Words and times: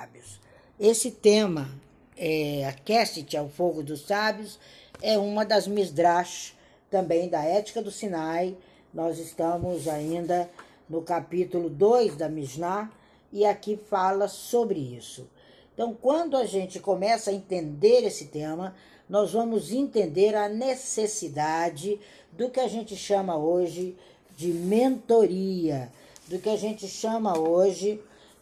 sábios. 0.00 0.40
Esse 0.78 1.10
tema, 1.10 1.68
é, 2.16 2.64
Aquece-te 2.66 3.36
ao 3.36 3.48
fogo 3.48 3.82
dos 3.82 4.06
sábios, 4.06 4.58
é 5.02 5.18
uma 5.18 5.44
das 5.44 5.66
Misdrash 5.66 6.54
também 6.90 7.28
da 7.28 7.44
Ética 7.44 7.82
do 7.82 7.90
Sinai. 7.90 8.56
Nós 8.94 9.18
estamos 9.18 9.86
ainda 9.86 10.50
no 10.88 11.02
capítulo 11.02 11.68
2 11.68 12.16
da 12.16 12.28
Mishnah 12.30 12.90
e 13.30 13.44
aqui 13.44 13.76
fala 13.76 14.26
sobre 14.26 14.78
isso. 14.78 15.28
Então, 15.74 15.94
quando 15.94 16.36
a 16.36 16.46
gente 16.46 16.80
começa 16.80 17.30
a 17.30 17.34
entender 17.34 18.04
esse 18.04 18.26
tema, 18.26 18.74
nós 19.08 19.32
vamos 19.32 19.70
entender 19.70 20.34
a 20.34 20.48
necessidade 20.48 22.00
do 22.32 22.48
que 22.48 22.60
a 22.60 22.68
gente 22.68 22.96
chama 22.96 23.36
hoje 23.36 23.96
de 24.36 24.48
mentoria, 24.48 25.92
do 26.26 26.38
que 26.38 26.48
a 26.48 26.56
gente 26.56 26.88
chama 26.88 27.38
hoje 27.38 28.00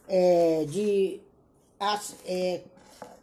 é, 0.08 0.64
de 0.68 1.20
é, 2.26 2.60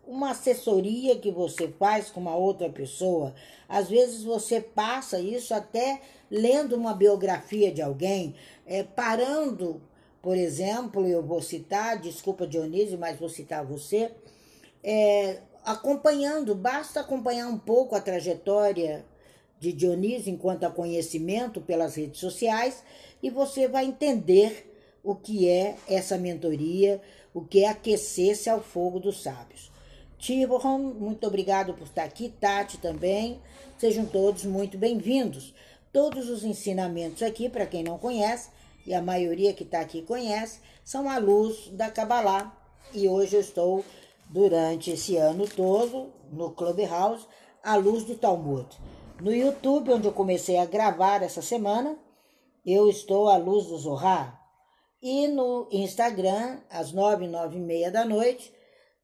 uma 0.08 0.32
assessoria 0.32 1.18
que 1.18 1.32
você 1.32 1.68
faz 1.68 2.10
com 2.10 2.20
uma 2.20 2.36
outra 2.36 2.70
pessoa. 2.70 3.34
Às 3.68 3.90
vezes 3.90 4.24
você 4.24 4.62
passa 4.62 5.20
isso 5.20 5.54
até 5.54 6.02
lendo 6.30 6.76
uma 6.76 6.94
biografia 6.94 7.72
de 7.72 7.82
alguém, 7.82 8.36
é, 8.66 8.84
parando, 8.84 9.82
por 10.22 10.36
exemplo, 10.36 11.08
eu 11.08 11.22
vou 11.22 11.42
citar, 11.42 12.00
desculpa 12.00 12.48
Dionísio, 12.48 12.98
mas 12.98 13.20
vou 13.20 13.30
citar 13.30 13.66
você, 13.66 14.12
é, 14.84 15.40
acompanhando, 15.64 16.56
basta 16.56 17.00
acompanhar 17.00 17.48
um 17.48 17.58
pouco 17.58 17.96
a 17.96 18.02
trajetória 18.02 19.06
de 19.60 19.72
Dionísio 19.72 20.32
enquanto 20.32 20.64
a 20.64 20.70
conhecimento 20.70 21.62
pelas 21.62 21.96
redes 21.96 22.20
sociais 22.20 22.84
e 23.22 23.30
você 23.30 23.68
vai 23.68 23.86
entender 23.86 24.72
o 25.04 25.16
que 25.16 25.48
é 25.48 25.76
essa 25.88 26.18
mentoria, 26.18 27.02
o 27.36 27.42
que 27.42 27.66
é 27.66 27.68
aquecer-se 27.68 28.50
ao 28.50 28.62
fogo 28.62 28.98
dos 28.98 29.22
sábios. 29.22 29.70
Tiboron, 30.18 30.80
muito 30.80 31.28
obrigado 31.28 31.74
por 31.74 31.84
estar 31.84 32.06
aqui, 32.06 32.30
Tati 32.30 32.78
também. 32.78 33.42
Sejam 33.78 34.06
todos 34.06 34.46
muito 34.46 34.78
bem-vindos. 34.78 35.54
Todos 35.92 36.30
os 36.30 36.46
ensinamentos 36.46 37.22
aqui, 37.22 37.50
para 37.50 37.66
quem 37.66 37.84
não 37.84 37.98
conhece, 37.98 38.50
e 38.88 38.94
a 38.94 39.02
maioria 39.02 39.54
que 39.54 39.64
está 39.64 39.82
aqui 39.82 40.02
conhece, 40.02 40.62
são 40.82 41.10
à 41.10 41.18
luz 41.18 41.68
da 41.74 41.92
Kabbalah. 41.92 42.58
E 42.94 43.06
hoje 43.10 43.36
eu 43.36 43.42
estou, 43.42 43.84
durante 44.30 44.92
esse 44.92 45.18
ano 45.18 45.46
todo, 45.46 46.14
no 46.32 46.52
Clubhouse, 46.52 47.28
à 47.62 47.76
luz 47.76 48.06
do 48.06 48.16
Talmud. 48.16 48.66
No 49.22 49.36
YouTube, 49.36 49.92
onde 49.92 50.08
eu 50.08 50.14
comecei 50.14 50.58
a 50.58 50.66
gravar 50.66 51.22
essa 51.22 51.42
semana, 51.42 51.98
eu 52.66 52.88
estou 52.88 53.28
à 53.28 53.36
luz 53.36 53.66
do 53.66 53.78
Zohar. 53.78 54.45
E 55.08 55.28
no 55.28 55.68
Instagram, 55.72 56.62
às 56.68 56.92
nove, 56.92 57.28
nove 57.28 57.58
e 57.58 57.62
meia 57.62 57.92
da 57.92 58.04
noite, 58.04 58.52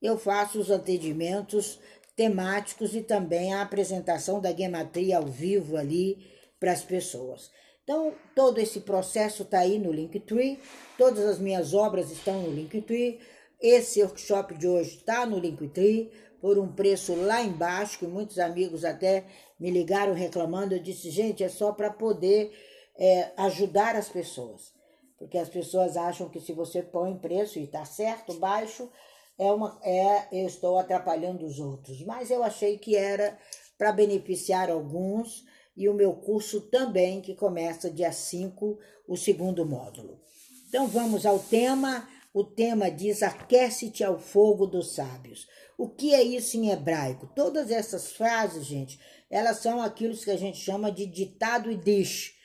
eu 0.02 0.18
faço 0.18 0.60
os 0.60 0.72
atendimentos 0.72 1.80
temáticos 2.16 2.96
e 2.96 3.04
também 3.04 3.54
a 3.54 3.62
apresentação 3.62 4.42
da 4.42 4.52
gematria 4.52 5.20
ao 5.20 5.28
vivo 5.28 5.78
ali 5.78 6.18
para 6.60 6.72
as 6.72 6.82
pessoas. 6.82 7.52
Então, 7.84 8.16
todo 8.36 8.58
esse 8.58 8.80
processo 8.80 9.44
está 9.44 9.60
aí 9.60 9.78
no 9.78 9.92
Linktree, 9.92 10.58
todas 10.98 11.24
as 11.24 11.38
minhas 11.38 11.72
obras 11.72 12.10
estão 12.10 12.42
no 12.42 12.50
Linktree, 12.50 13.20
esse 13.62 14.02
workshop 14.02 14.58
de 14.58 14.68
hoje 14.68 14.98
está 14.98 15.24
no 15.28 15.38
Linktree, 15.38 16.12
por 16.42 16.58
um 16.58 16.74
preço 16.74 17.14
lá 17.14 17.44
embaixo, 17.44 18.00
que 18.00 18.08
muitos 18.08 18.40
amigos 18.40 18.84
até 18.84 19.26
me 19.60 19.70
ligaram 19.70 20.16
reclamando. 20.16 20.74
Eu 20.74 20.82
disse, 20.82 21.12
gente, 21.12 21.44
é 21.44 21.50
só 21.50 21.72
para 21.72 21.92
poder 21.92 22.52
é, 22.98 23.34
ajudar 23.38 23.96
as 23.96 24.10
pessoas. 24.10 24.81
Porque 25.22 25.38
as 25.38 25.50
pessoas 25.50 25.96
acham 25.96 26.28
que 26.28 26.40
se 26.40 26.52
você 26.52 26.82
põe 26.82 27.16
preço 27.16 27.60
e 27.60 27.66
está 27.66 27.86
certo, 27.86 28.34
baixo, 28.40 28.90
é 29.38 29.52
uma, 29.52 29.80
é, 29.84 30.28
eu 30.32 30.48
estou 30.48 30.80
atrapalhando 30.80 31.46
os 31.46 31.60
outros. 31.60 32.04
Mas 32.04 32.32
eu 32.32 32.44
achei 32.44 32.80
que 32.80 32.96
era 32.96 33.38
para 33.78 33.92
beneficiar 33.92 34.72
alguns 34.72 35.46
e 35.78 35.88
o 35.88 35.94
meu 35.94 36.14
curso 36.14 36.62
também, 36.62 37.22
que 37.22 37.36
começa 37.36 37.92
dia 37.92 38.12
5, 38.12 38.80
o 39.08 39.16
segundo 39.16 39.64
módulo. 39.64 40.20
Então 40.68 40.88
vamos 40.88 41.24
ao 41.24 41.38
tema. 41.38 42.10
O 42.34 42.44
tema 42.44 42.90
diz: 42.90 43.22
aquece-te 43.22 44.04
ao 44.04 44.18
fogo 44.18 44.66
dos 44.66 44.96
sábios. 44.96 45.48
O 45.78 45.88
que 45.88 46.16
é 46.16 46.24
isso 46.24 46.58
em 46.58 46.72
hebraico? 46.72 47.30
Todas 47.36 47.70
essas 47.70 48.12
frases, 48.12 48.66
gente, 48.66 49.00
elas 49.30 49.58
são 49.58 49.84
aquilo 49.84 50.18
que 50.18 50.32
a 50.32 50.38
gente 50.38 50.58
chama 50.58 50.92
de 50.92 51.06
ditado 51.06 51.72
e 51.72 51.78
dish. 51.78 52.41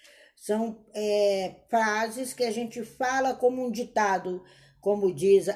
São 0.46 0.86
é, 0.94 1.56
frases 1.68 2.32
que 2.32 2.44
a 2.44 2.52
gente 2.52 2.84
fala 2.84 3.34
como 3.34 3.66
um 3.66 3.68
ditado, 3.68 4.44
como 4.80 5.12
diz 5.12 5.48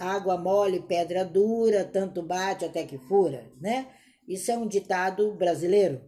água 0.00 0.36
mole, 0.36 0.82
pedra 0.82 1.24
dura, 1.24 1.84
tanto 1.84 2.20
bate 2.20 2.64
até 2.64 2.84
que 2.84 2.98
fura, 2.98 3.48
né? 3.60 3.86
Isso 4.26 4.50
é 4.50 4.58
um 4.58 4.66
ditado 4.66 5.32
brasileiro. 5.36 6.02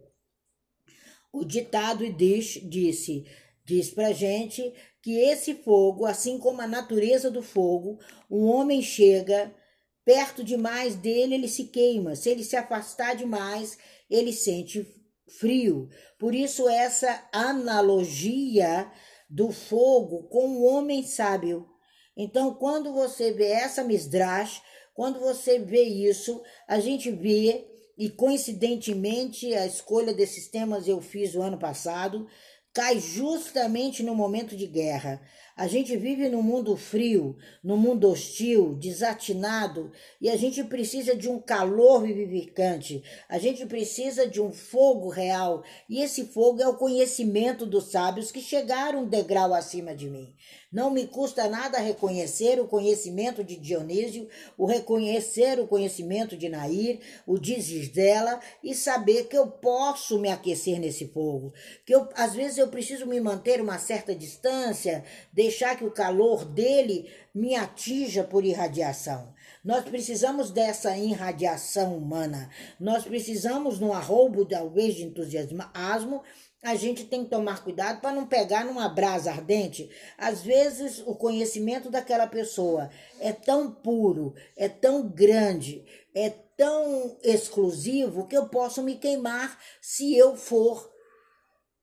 O 1.31 1.45
ditado 1.45 2.11
diz, 2.11 2.59
disse, 2.69 3.23
diz 3.63 3.91
pra 3.91 4.11
gente 4.11 4.73
que 5.01 5.17
esse 5.17 5.53
fogo, 5.53 6.05
assim 6.05 6.37
como 6.37 6.61
a 6.61 6.67
natureza 6.67 7.31
do 7.31 7.41
fogo, 7.41 7.99
um 8.29 8.47
homem 8.47 8.81
chega 8.81 9.55
perto 10.03 10.43
demais 10.43 10.93
dele, 10.93 11.35
ele 11.35 11.47
se 11.47 11.67
queima. 11.67 12.17
Se 12.17 12.31
ele 12.31 12.43
se 12.43 12.57
afastar 12.57 13.15
demais, 13.15 13.77
ele 14.09 14.33
sente 14.33 15.04
frio. 15.27 15.89
Por 16.19 16.33
isso, 16.33 16.67
essa 16.67 17.27
analogia 17.31 18.91
do 19.29 19.51
fogo 19.51 20.23
com 20.29 20.47
o 20.47 20.63
homem 20.63 21.03
sábio. 21.03 21.67
Então, 22.15 22.53
quando 22.53 22.93
você 22.93 23.31
vê 23.31 23.47
essa 23.47 23.83
misdrash, 23.83 24.61
quando 24.93 25.19
você 25.19 25.59
vê 25.59 25.83
isso, 25.83 26.41
a 26.67 26.79
gente 26.79 27.11
vê, 27.11 27.67
e 27.97 28.09
coincidentemente 28.09 29.53
a 29.53 29.65
escolha 29.65 30.13
desses 30.13 30.47
temas 30.47 30.87
eu 30.87 31.01
fiz 31.01 31.35
o 31.35 31.41
ano 31.41 31.59
passado, 31.59 32.27
cai 32.73 32.99
justamente 32.99 34.03
no 34.03 34.15
momento 34.15 34.55
de 34.55 34.67
guerra. 34.67 35.21
A 35.57 35.67
gente 35.67 35.95
vive 35.95 36.27
num 36.27 36.41
mundo 36.41 36.75
frio, 36.75 37.37
num 37.63 37.77
mundo 37.77 38.09
hostil, 38.09 38.75
desatinado, 38.75 39.89
e 40.19 40.29
a 40.29 40.35
gente 40.35 40.61
precisa 40.65 41.15
de 41.15 41.29
um 41.29 41.39
calor 41.39 42.03
vivificante, 42.03 43.01
a 43.29 43.39
gente 43.39 43.65
precisa 43.65 44.27
de 44.27 44.41
um 44.41 44.51
fogo 44.51 45.07
real, 45.07 45.63
e 45.87 46.01
esse 46.01 46.25
fogo 46.25 46.61
é 46.61 46.67
o 46.67 46.75
conhecimento 46.75 47.65
dos 47.65 47.85
sábios 47.85 48.33
que 48.33 48.41
chegaram 48.41 49.03
um 49.03 49.07
degrau 49.07 49.53
acima 49.53 49.95
de 49.95 50.09
mim. 50.09 50.35
Não 50.75 50.89
me 50.89 51.07
custa 51.07 51.47
nada 51.47 51.77
reconhecer 51.77 52.59
o 52.59 52.67
conhecimento 52.67 53.45
de 53.45 53.55
Dionísio, 53.55 54.27
o 54.57 54.65
reconhecer 54.65 55.57
o 55.57 55.67
conhecimento 55.67 56.35
de 56.35 56.49
Nair, 56.49 56.99
o 57.25 57.39
de 57.39 57.61
Gisela 57.61 58.41
e 58.61 58.75
saber 58.75 59.29
que 59.29 59.37
eu 59.37 59.47
posso 59.47 60.19
me 60.19 60.29
aquecer 60.29 60.77
nesse 60.77 61.07
fogo. 61.07 61.53
Que 61.85 61.95
eu, 61.95 62.09
às 62.13 62.35
vezes 62.35 62.57
eu 62.57 62.67
preciso 62.67 63.05
me 63.05 63.21
manter 63.21 63.61
uma 63.61 63.79
certa 63.79 64.13
distância, 64.13 65.05
deixar 65.31 65.77
que 65.77 65.85
o 65.85 65.91
calor 65.91 66.43
dele 66.43 67.09
me 67.33 67.55
atinja 67.55 68.25
por 68.25 68.43
irradiação. 68.43 69.33
Nós 69.63 69.83
precisamos 69.85 70.51
dessa 70.51 70.97
irradiação 70.97 71.97
humana. 71.97 72.49
Nós 72.79 73.03
precisamos, 73.03 73.79
no 73.79 73.93
arrobo, 73.93 74.45
talvez, 74.45 74.93
de 74.93 75.03
entusiasmo, 75.05 76.21
a 76.65 76.73
gente 76.73 77.03
tem 77.03 77.23
que 77.23 77.29
tomar 77.29 77.63
cuidado 77.63 78.01
para 78.01 78.11
não 78.11 78.25
pegar 78.25 78.65
numa 78.65 78.89
brasa 78.89 79.29
ardente. 79.29 79.87
Às 80.17 80.41
vezes, 80.41 80.97
o 81.05 81.13
conhecimento 81.13 81.91
daquela 81.91 82.25
pessoa 82.25 82.89
é 83.19 83.31
tão 83.31 83.71
puro, 83.71 84.33
é 84.57 84.67
tão 84.67 85.07
grande, 85.07 85.85
é 86.15 86.31
tão 86.57 87.19
exclusivo 87.21 88.25
que 88.25 88.35
eu 88.35 88.49
posso 88.49 88.81
me 88.81 88.95
queimar 88.95 89.59
se 89.79 90.17
eu 90.17 90.35
for 90.35 90.91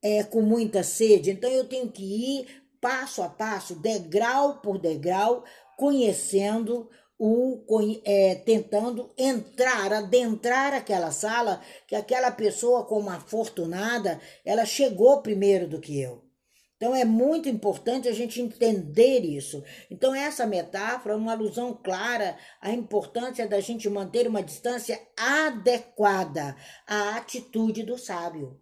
é, 0.02 0.24
com 0.24 0.42
muita 0.42 0.82
sede. 0.82 1.30
Então, 1.30 1.48
eu 1.48 1.68
tenho 1.68 1.88
que 1.88 2.02
ir 2.02 2.62
passo 2.80 3.22
a 3.22 3.28
passo, 3.28 3.76
degrau 3.76 4.60
por 4.62 4.80
degrau, 4.80 5.44
conhecendo 5.76 6.90
o 7.24 7.62
é, 8.04 8.34
tentando 8.34 9.12
entrar, 9.16 9.92
adentrar 9.92 10.74
aquela 10.74 11.12
sala, 11.12 11.60
que 11.86 11.94
aquela 11.94 12.32
pessoa 12.32 12.84
como 12.84 13.08
afortunada, 13.10 14.20
ela 14.44 14.64
chegou 14.64 15.22
primeiro 15.22 15.68
do 15.68 15.78
que 15.78 16.00
eu. 16.00 16.24
Então 16.76 16.96
é 16.96 17.04
muito 17.04 17.48
importante 17.48 18.08
a 18.08 18.12
gente 18.12 18.42
entender 18.42 19.20
isso. 19.20 19.62
Então 19.88 20.12
essa 20.12 20.44
metáfora 20.44 21.14
é 21.14 21.16
uma 21.16 21.30
alusão 21.30 21.72
clara 21.72 22.36
à 22.60 22.72
importância 22.72 23.46
da 23.46 23.60
gente 23.60 23.88
manter 23.88 24.26
uma 24.26 24.42
distância 24.42 25.00
adequada 25.16 26.56
à 26.84 27.18
atitude 27.18 27.84
do 27.84 27.96
sábio. 27.96 28.60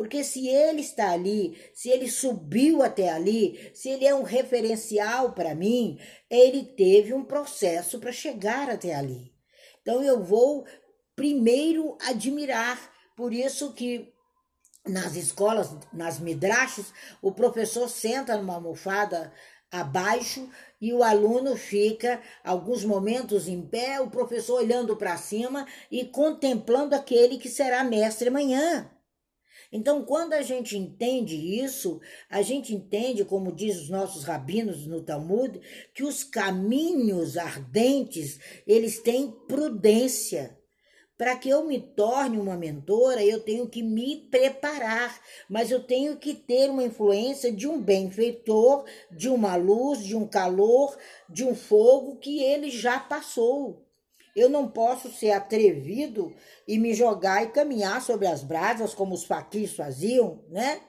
Porque 0.00 0.24
se 0.24 0.48
ele 0.48 0.80
está 0.80 1.10
ali, 1.10 1.60
se 1.74 1.90
ele 1.90 2.10
subiu 2.10 2.82
até 2.82 3.10
ali, 3.10 3.70
se 3.74 3.90
ele 3.90 4.06
é 4.06 4.14
um 4.14 4.22
referencial 4.22 5.34
para 5.34 5.54
mim, 5.54 5.98
ele 6.30 6.64
teve 6.64 7.12
um 7.12 7.22
processo 7.22 7.98
para 7.98 8.10
chegar 8.10 8.70
até 8.70 8.94
ali. 8.94 9.30
Então 9.82 10.02
eu 10.02 10.24
vou 10.24 10.64
primeiro 11.14 11.98
admirar. 12.00 12.80
Por 13.14 13.34
isso 13.34 13.74
que 13.74 14.10
nas 14.86 15.16
escolas, 15.16 15.76
nas 15.92 16.18
midrashes, 16.18 16.94
o 17.20 17.30
professor 17.30 17.86
senta 17.86 18.38
numa 18.38 18.54
almofada 18.54 19.30
abaixo 19.70 20.48
e 20.80 20.94
o 20.94 21.02
aluno 21.02 21.54
fica 21.56 22.22
alguns 22.42 22.86
momentos 22.86 23.46
em 23.46 23.60
pé, 23.60 24.00
o 24.00 24.08
professor 24.08 24.62
olhando 24.62 24.96
para 24.96 25.18
cima 25.18 25.66
e 25.90 26.06
contemplando 26.06 26.94
aquele 26.94 27.36
que 27.36 27.50
será 27.50 27.84
mestre 27.84 28.28
amanhã. 28.28 28.90
Então, 29.72 30.04
quando 30.04 30.32
a 30.32 30.42
gente 30.42 30.76
entende 30.76 31.36
isso, 31.36 32.00
a 32.28 32.42
gente 32.42 32.74
entende, 32.74 33.24
como 33.24 33.52
diz 33.52 33.78
os 33.78 33.88
nossos 33.88 34.24
rabinos 34.24 34.84
no 34.86 35.00
Talmud, 35.00 35.60
que 35.94 36.02
os 36.02 36.24
caminhos 36.24 37.36
ardentes, 37.36 38.40
eles 38.66 38.98
têm 38.98 39.30
prudência. 39.30 40.58
Para 41.16 41.36
que 41.36 41.50
eu 41.50 41.64
me 41.66 41.78
torne 41.78 42.38
uma 42.38 42.56
mentora, 42.56 43.22
eu 43.22 43.40
tenho 43.40 43.68
que 43.68 43.82
me 43.82 44.16
preparar, 44.30 45.20
mas 45.48 45.70
eu 45.70 45.80
tenho 45.80 46.16
que 46.16 46.34
ter 46.34 46.70
uma 46.70 46.82
influência 46.82 47.52
de 47.52 47.68
um 47.68 47.80
benfeitor, 47.80 48.84
de 49.10 49.28
uma 49.28 49.54
luz, 49.54 50.02
de 50.02 50.16
um 50.16 50.26
calor, 50.26 50.96
de 51.28 51.44
um 51.44 51.54
fogo 51.54 52.16
que 52.16 52.42
ele 52.42 52.70
já 52.70 52.98
passou. 52.98 53.86
Eu 54.34 54.48
não 54.48 54.68
posso 54.68 55.10
ser 55.10 55.32
atrevido 55.32 56.34
e 56.66 56.78
me 56.78 56.94
jogar 56.94 57.42
e 57.42 57.50
caminhar 57.50 58.00
sobre 58.00 58.26
as 58.26 58.42
brasas 58.42 58.94
como 58.94 59.14
os 59.14 59.24
faquis 59.24 59.74
faziam, 59.74 60.44
né? 60.48 60.80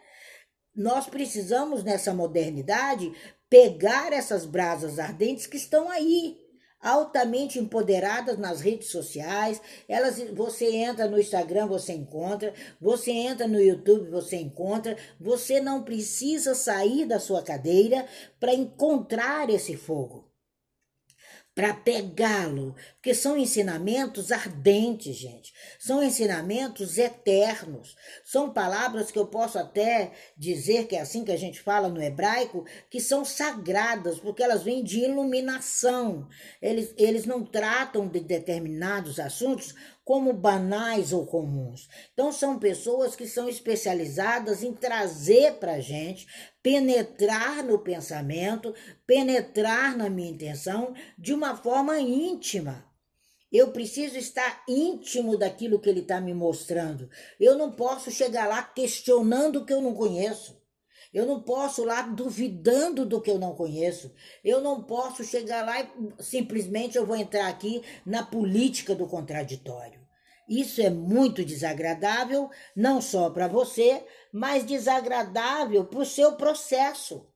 Nós 0.75 1.07
precisamos 1.07 1.83
nessa 1.83 2.13
modernidade 2.13 3.11
pegar 3.49 4.13
essas 4.13 4.45
brasas 4.45 4.99
ardentes 4.99 5.45
que 5.45 5.57
estão 5.57 5.89
aí, 5.89 6.37
altamente 6.79 7.59
empoderadas 7.59 8.37
nas 8.37 8.61
redes 8.61 8.89
sociais. 8.89 9.61
Elas, 9.87 10.17
você 10.33 10.73
entra 10.73 11.07
no 11.07 11.19
Instagram, 11.19 11.67
você 11.67 11.93
encontra, 11.93 12.53
você 12.79 13.11
entra 13.11 13.47
no 13.47 13.61
YouTube, 13.61 14.09
você 14.09 14.37
encontra. 14.37 14.97
Você 15.19 15.59
não 15.59 15.83
precisa 15.83 16.55
sair 16.55 17.05
da 17.05 17.19
sua 17.19 17.43
cadeira 17.43 18.07
para 18.39 18.53
encontrar 18.53 19.49
esse 19.49 19.75
fogo 19.75 20.30
para 21.61 21.75
pegá-lo, 21.75 22.75
porque 22.93 23.13
são 23.13 23.37
ensinamentos 23.37 24.31
ardentes, 24.31 25.15
gente. 25.15 25.53
São 25.77 26.01
ensinamentos 26.01 26.97
eternos. 26.97 27.95
São 28.25 28.51
palavras 28.51 29.11
que 29.11 29.19
eu 29.19 29.27
posso 29.27 29.59
até 29.59 30.11
dizer 30.35 30.87
que 30.87 30.95
é 30.95 31.01
assim 31.01 31.23
que 31.23 31.31
a 31.31 31.37
gente 31.37 31.61
fala 31.61 31.87
no 31.87 32.01
hebraico, 32.01 32.65
que 32.89 32.99
são 32.99 33.23
sagradas, 33.23 34.19
porque 34.19 34.41
elas 34.41 34.63
vêm 34.63 34.83
de 34.83 35.01
iluminação. 35.01 36.27
Eles, 36.59 36.95
eles 36.97 37.25
não 37.27 37.45
tratam 37.45 38.07
de 38.07 38.21
determinados 38.21 39.19
assuntos 39.19 39.75
como 40.03 40.33
banais 40.33 41.13
ou 41.13 41.25
comuns. 41.25 41.87
Então, 42.13 42.31
são 42.31 42.57
pessoas 42.57 43.15
que 43.15 43.27
são 43.27 43.47
especializadas 43.47 44.63
em 44.63 44.73
trazer 44.73 45.53
para 45.53 45.73
a 45.73 45.79
gente, 45.79 46.27
penetrar 46.61 47.63
no 47.63 47.79
pensamento, 47.79 48.73
penetrar 49.05 49.95
na 49.95 50.09
minha 50.09 50.31
intenção 50.31 50.93
de 51.17 51.33
uma 51.33 51.55
forma 51.55 51.99
íntima. 51.99 52.85
Eu 53.51 53.71
preciso 53.71 54.17
estar 54.17 54.63
íntimo 54.67 55.37
daquilo 55.37 55.79
que 55.79 55.89
ele 55.89 55.99
está 55.99 56.21
me 56.21 56.33
mostrando. 56.33 57.09
Eu 57.37 57.57
não 57.57 57.71
posso 57.71 58.09
chegar 58.09 58.47
lá 58.47 58.63
questionando 58.63 59.57
o 59.57 59.65
que 59.65 59.73
eu 59.73 59.81
não 59.81 59.93
conheço. 59.93 60.60
Eu 61.13 61.25
não 61.25 61.41
posso 61.41 61.83
lá 61.83 62.01
duvidando 62.03 63.05
do 63.05 63.21
que 63.21 63.29
eu 63.29 63.37
não 63.37 63.53
conheço. 63.53 64.13
Eu 64.43 64.61
não 64.61 64.81
posso 64.83 65.23
chegar 65.23 65.65
lá 65.65 65.81
e 65.81 65.89
simplesmente 66.23 66.97
eu 66.97 67.05
vou 67.05 67.15
entrar 67.15 67.47
aqui 67.47 67.83
na 68.05 68.23
política 68.23 68.95
do 68.95 69.07
contraditório. 69.07 69.99
Isso 70.47 70.81
é 70.81 70.89
muito 70.89 71.45
desagradável, 71.45 72.49
não 72.75 73.01
só 73.01 73.29
para 73.29 73.47
você, 73.47 74.05
mas 74.33 74.65
desagradável 74.65 75.85
para 75.85 75.99
o 75.99 76.05
seu 76.05 76.33
processo. 76.33 77.27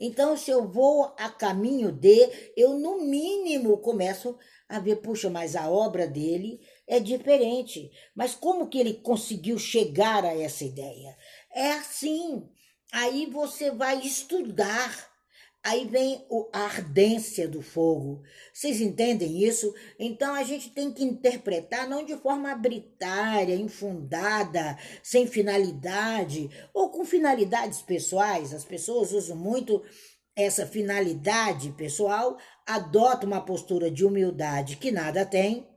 Então, 0.00 0.36
se 0.36 0.50
eu 0.50 0.68
vou 0.68 1.12
a 1.18 1.28
caminho 1.28 1.90
de, 1.90 2.52
eu 2.56 2.78
no 2.78 3.00
mínimo 3.04 3.78
começo 3.78 4.38
a 4.68 4.78
ver, 4.78 4.96
puxa, 4.96 5.28
mas 5.28 5.56
a 5.56 5.68
obra 5.68 6.06
dele 6.06 6.60
é 6.86 7.00
diferente. 7.00 7.90
Mas 8.14 8.34
como 8.34 8.68
que 8.68 8.78
ele 8.78 8.94
conseguiu 8.94 9.58
chegar 9.58 10.24
a 10.24 10.38
essa 10.38 10.64
ideia? 10.64 11.16
É 11.50 11.72
assim. 11.72 12.48
Aí 12.92 13.26
você 13.26 13.70
vai 13.70 14.00
estudar. 14.00 15.08
Aí 15.62 15.86
vem 15.86 16.24
a 16.52 16.60
ardência 16.60 17.48
do 17.48 17.60
fogo. 17.60 18.22
Vocês 18.54 18.80
entendem 18.80 19.42
isso? 19.44 19.74
Então 19.98 20.34
a 20.34 20.42
gente 20.42 20.70
tem 20.70 20.92
que 20.92 21.04
interpretar 21.04 21.88
não 21.88 22.04
de 22.04 22.16
forma 22.16 22.48
arbitrária, 22.48 23.54
infundada, 23.54 24.78
sem 25.02 25.26
finalidade, 25.26 26.48
ou 26.72 26.90
com 26.90 27.04
finalidades 27.04 27.82
pessoais. 27.82 28.54
As 28.54 28.64
pessoas 28.64 29.12
usam 29.12 29.36
muito 29.36 29.82
essa 30.34 30.64
finalidade 30.64 31.72
pessoal, 31.72 32.38
adotam 32.64 33.28
uma 33.28 33.44
postura 33.44 33.90
de 33.90 34.04
humildade 34.04 34.76
que 34.76 34.92
nada 34.92 35.26
tem, 35.26 35.68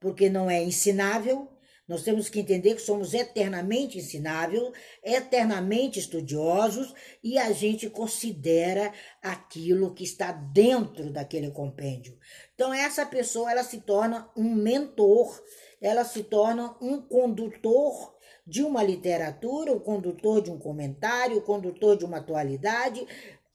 porque 0.00 0.28
não 0.28 0.50
é 0.50 0.60
ensinável, 0.60 1.48
nós 1.90 2.04
temos 2.04 2.28
que 2.28 2.38
entender 2.38 2.76
que 2.76 2.82
somos 2.82 3.14
eternamente 3.14 3.98
ensináveis, 3.98 4.62
eternamente 5.02 5.98
estudiosos 5.98 6.94
e 7.20 7.36
a 7.36 7.50
gente 7.50 7.90
considera 7.90 8.92
aquilo 9.20 9.92
que 9.92 10.04
está 10.04 10.30
dentro 10.30 11.12
daquele 11.12 11.50
compêndio. 11.50 12.16
Então 12.54 12.72
essa 12.72 13.04
pessoa 13.04 13.50
ela 13.50 13.64
se 13.64 13.80
torna 13.80 14.30
um 14.36 14.54
mentor, 14.54 15.42
ela 15.80 16.04
se 16.04 16.22
torna 16.22 16.76
um 16.80 17.02
condutor 17.02 18.16
de 18.46 18.62
uma 18.62 18.84
literatura, 18.84 19.72
o 19.72 19.80
condutor 19.80 20.40
de 20.40 20.52
um 20.52 20.60
comentário, 20.60 21.38
o 21.38 21.42
condutor 21.42 21.96
de 21.96 22.04
uma 22.04 22.18
atualidade, 22.18 23.04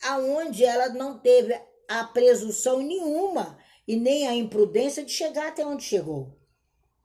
aonde 0.03 0.65
ela 0.65 0.89
não 0.89 1.19
teve 1.19 1.57
a 1.87 2.03
presunção 2.03 2.81
nenhuma 2.81 3.57
e 3.87 3.95
nem 3.95 4.27
a 4.27 4.35
imprudência 4.35 5.05
de 5.05 5.11
chegar 5.13 5.47
até 5.47 5.65
onde 5.65 5.83
chegou. 5.83 6.34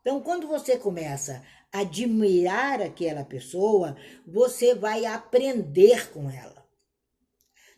Então, 0.00 0.20
quando 0.20 0.46
você 0.48 0.78
começa 0.78 1.42
a 1.72 1.80
admirar 1.80 2.80
aquela 2.80 3.24
pessoa, 3.24 3.96
você 4.26 4.74
vai 4.74 5.04
aprender 5.04 6.10
com 6.10 6.30
ela. 6.30 6.60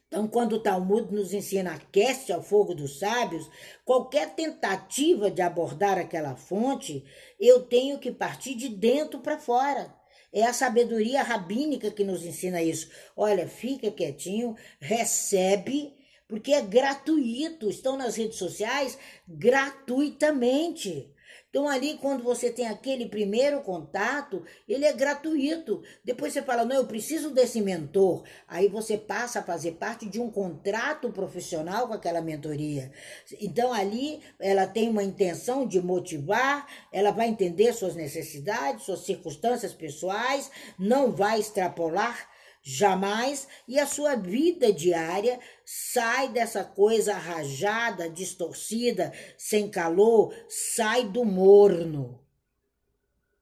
Então, 0.06 0.28
quando 0.28 0.54
o 0.54 0.62
Talmud 0.62 1.10
nos 1.10 1.32
ensina 1.32 1.72
aquece 1.72 2.32
ao 2.32 2.42
fogo 2.42 2.74
dos 2.74 2.98
sábios, 2.98 3.48
qualquer 3.82 4.34
tentativa 4.34 5.30
de 5.30 5.40
abordar 5.40 5.98
aquela 5.98 6.36
fonte, 6.36 7.02
eu 7.40 7.62
tenho 7.62 7.98
que 7.98 8.12
partir 8.12 8.54
de 8.54 8.69
dentro 8.69 9.20
para 9.20 9.38
fora. 9.38 9.92
É 10.32 10.44
a 10.44 10.52
sabedoria 10.52 11.22
rabínica 11.22 11.90
que 11.90 12.04
nos 12.04 12.24
ensina 12.24 12.62
isso. 12.62 12.90
Olha, 13.16 13.48
fica 13.48 13.90
quietinho, 13.90 14.54
recebe, 14.80 15.94
porque 16.28 16.52
é 16.52 16.62
gratuito. 16.62 17.69
Estão 17.69 17.96
nas 17.96 18.16
redes 18.16 18.38
sociais 18.38 18.98
gratuitamente. 19.28 21.12
Então, 21.52 21.69
ali, 21.69 21.99
quando 21.99 22.25
você 22.25 22.50
tem 22.50 22.67
aquele 22.67 23.05
primeiro 23.05 23.60
contato, 23.60 24.43
ele 24.67 24.86
é 24.86 24.93
gratuito. 24.94 25.82
Depois 26.03 26.32
você 26.32 26.41
fala, 26.41 26.65
não, 26.65 26.77
eu 26.77 26.86
preciso 26.86 27.29
desse 27.29 27.60
mentor. 27.60 28.24
Aí 28.48 28.69
você 28.69 28.96
passa 28.96 29.41
a 29.41 29.43
fazer 29.43 29.72
parte 29.72 30.06
de 30.08 30.19
um 30.19 30.31
contrato 30.31 31.10
profissional 31.10 31.88
com 31.88 31.93
aquela 31.93 32.22
mentoria. 32.22 32.91
Então, 33.38 33.70
ali, 33.70 34.22
ela 34.41 34.67
tem 34.67 34.88
uma 34.88 35.05
intenção 35.05 35.67
de 35.67 35.79
motivar, 35.82 36.67
ela 36.91 37.10
vai 37.10 37.29
entender 37.29 37.74
suas 37.74 37.94
necessidades, 37.94 38.86
suas 38.86 39.00
circunstâncias 39.00 39.74
pessoais, 39.74 40.50
não 40.79 41.12
vai 41.12 41.38
extrapolar 41.38 42.31
jamais, 42.62 43.48
e 43.66 43.78
a 43.78 43.86
sua 43.86 44.14
vida 44.14 44.72
diária 44.72 45.38
sai 45.64 46.28
dessa 46.28 46.62
coisa 46.62 47.14
rajada, 47.14 48.08
distorcida, 48.08 49.12
sem 49.36 49.69
calor, 49.69 50.32
sai 50.48 51.08
do 51.08 51.24
morno. 51.24 52.22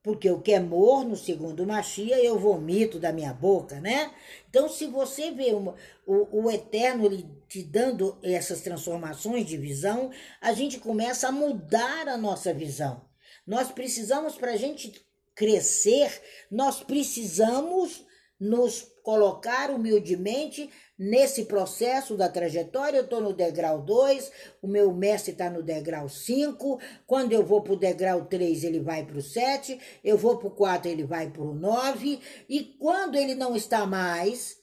Porque 0.02 0.30
o 0.30 0.40
que 0.40 0.52
é 0.52 0.60
morno, 0.60 1.14
segundo 1.14 1.66
Machia, 1.66 2.18
eu 2.24 2.38
vomito 2.38 2.98
da 2.98 3.12
minha 3.12 3.34
boca, 3.34 3.78
né? 3.80 4.10
Então, 4.48 4.66
se 4.66 4.86
você 4.86 5.30
vê 5.30 5.52
uma, 5.52 5.74
o, 6.06 6.44
o 6.44 6.50
Eterno 6.50 7.10
te 7.46 7.62
dando 7.62 8.16
essas 8.22 8.62
transformações 8.62 9.46
de 9.46 9.58
visão, 9.58 10.10
a 10.40 10.54
gente 10.54 10.80
começa 10.80 11.28
a 11.28 11.32
mudar 11.32 12.08
a 12.08 12.16
nossa 12.16 12.54
visão. 12.54 13.04
Nós 13.46 13.70
precisamos, 13.70 14.36
para 14.36 14.52
a 14.52 14.56
gente 14.56 15.04
crescer, 15.34 16.10
nós 16.50 16.82
precisamos 16.82 18.06
nos 18.38 18.89
colocar 19.02 19.70
humildemente 19.70 20.70
nesse 20.98 21.46
processo 21.46 22.16
da 22.16 22.28
trajetória. 22.28 22.98
Eu 22.98 23.04
estou 23.04 23.20
no 23.20 23.32
degrau 23.32 23.80
2, 23.80 24.30
o 24.60 24.68
meu 24.68 24.92
mestre 24.92 25.32
está 25.32 25.48
no 25.48 25.62
degrau 25.62 26.08
5. 26.08 26.78
Quando 27.06 27.32
eu 27.32 27.44
vou 27.44 27.62
para 27.62 27.72
o 27.72 27.78
degrau 27.78 28.26
3, 28.26 28.64
ele 28.64 28.80
vai 28.80 29.04
para 29.04 29.16
o 29.16 29.22
7. 29.22 29.78
Eu 30.04 30.18
vou 30.18 30.36
para 30.36 30.48
o 30.48 30.50
4, 30.50 30.90
ele 30.90 31.04
vai 31.04 31.30
para 31.30 31.42
o 31.42 31.54
9. 31.54 32.20
E 32.48 32.64
quando 32.78 33.16
ele 33.16 33.34
não 33.34 33.56
está 33.56 33.86
mais, 33.86 34.58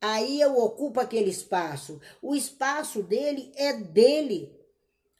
aí 0.00 0.40
eu 0.40 0.56
ocupo 0.56 1.00
aquele 1.00 1.30
espaço. 1.30 2.00
O 2.22 2.34
espaço 2.34 3.02
dele 3.02 3.52
é 3.56 3.74
dele. 3.74 4.53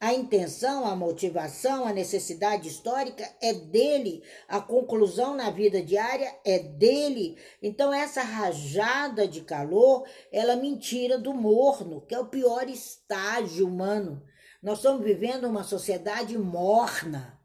A 0.04 0.12
intenção, 0.12 0.84
a 0.84 0.94
motivação, 0.94 1.87
a 1.87 1.92
necessidade 1.94 2.68
histórica 2.68 3.26
é 3.40 3.54
dele, 3.54 4.23
a 4.46 4.61
conclusão 4.61 5.34
na 5.34 5.49
vida 5.49 5.82
diária 5.82 6.30
é 6.44 6.58
dele. 6.58 7.38
Então 7.62 7.90
essa 7.90 8.20
rajada 8.20 9.26
de 9.26 9.40
calor, 9.40 10.06
ela 10.30 10.56
me 10.56 10.78
tira 10.78 11.16
do 11.16 11.32
morno, 11.32 12.02
que 12.02 12.14
é 12.14 12.20
o 12.20 12.26
pior 12.26 12.68
estágio 12.68 13.66
humano. 13.66 14.23
Nós 14.62 14.76
estamos 14.76 15.02
vivendo 15.02 15.49
uma 15.49 15.64
sociedade 15.64 16.37
morna. 16.37 17.40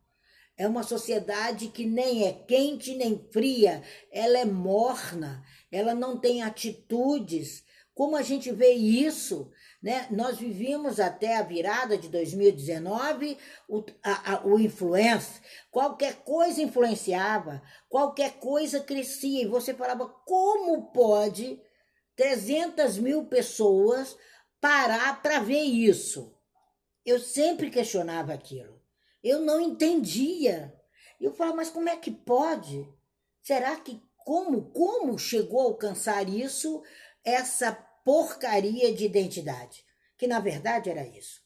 É 0.58 0.68
uma 0.68 0.84
sociedade 0.84 1.70
que 1.70 1.86
nem 1.86 2.28
é 2.28 2.34
quente 2.34 2.94
nem 2.94 3.26
fria, 3.32 3.82
ela 4.12 4.38
é 4.38 4.44
morna, 4.44 5.42
ela 5.72 5.96
não 5.96 6.20
tem 6.20 6.44
atitudes. 6.44 7.64
Como 7.96 8.18
a 8.18 8.22
gente 8.22 8.52
vê 8.52 8.72
isso? 8.74 9.50
Né? 9.82 10.08
Nós 10.12 10.38
vivíamos 10.38 11.00
até 11.00 11.38
a 11.38 11.42
virada 11.42 11.98
de 11.98 12.10
2019 12.10 13.38
o, 13.68 13.84
a, 14.04 14.34
a, 14.34 14.46
o 14.46 14.60
influência, 14.60 15.42
qualquer 15.72 16.18
coisa 16.18 16.62
influenciava, 16.62 17.62
qualquer 17.88 18.40
coisa 18.40 18.82
crescia, 18.82 19.44
e 19.44 19.48
você 19.48 19.74
falava: 19.74 20.06
como 20.26 20.92
pode 20.92 21.62
300 22.18 22.98
mil 22.98 23.26
pessoas 23.28 24.18
parar 24.60 25.22
para 25.22 25.40
ver 25.40 25.64
isso? 25.64 26.36
Eu 27.06 27.18
sempre 27.18 27.70
questionava 27.70 28.34
aquilo, 28.34 28.82
eu 29.24 29.40
não 29.40 29.62
entendia. 29.62 30.76
Eu 31.22 31.34
falava: 31.34 31.58
mas 31.58 31.70
como 31.70 31.88
é 31.88 31.96
que 31.96 32.12
pode? 32.12 32.86
Será 33.42 33.78
que 33.78 34.02
como, 34.18 34.72
como 34.72 35.18
chegou 35.18 35.62
a 35.62 35.64
alcançar 35.64 36.28
isso, 36.28 36.84
essa 37.24 37.72
porcaria 38.04 38.94
de 38.94 39.06
identidade, 39.06 39.84
que 40.18 40.28
na 40.28 40.40
verdade 40.40 40.90
era 40.90 41.06
isso. 41.06 41.42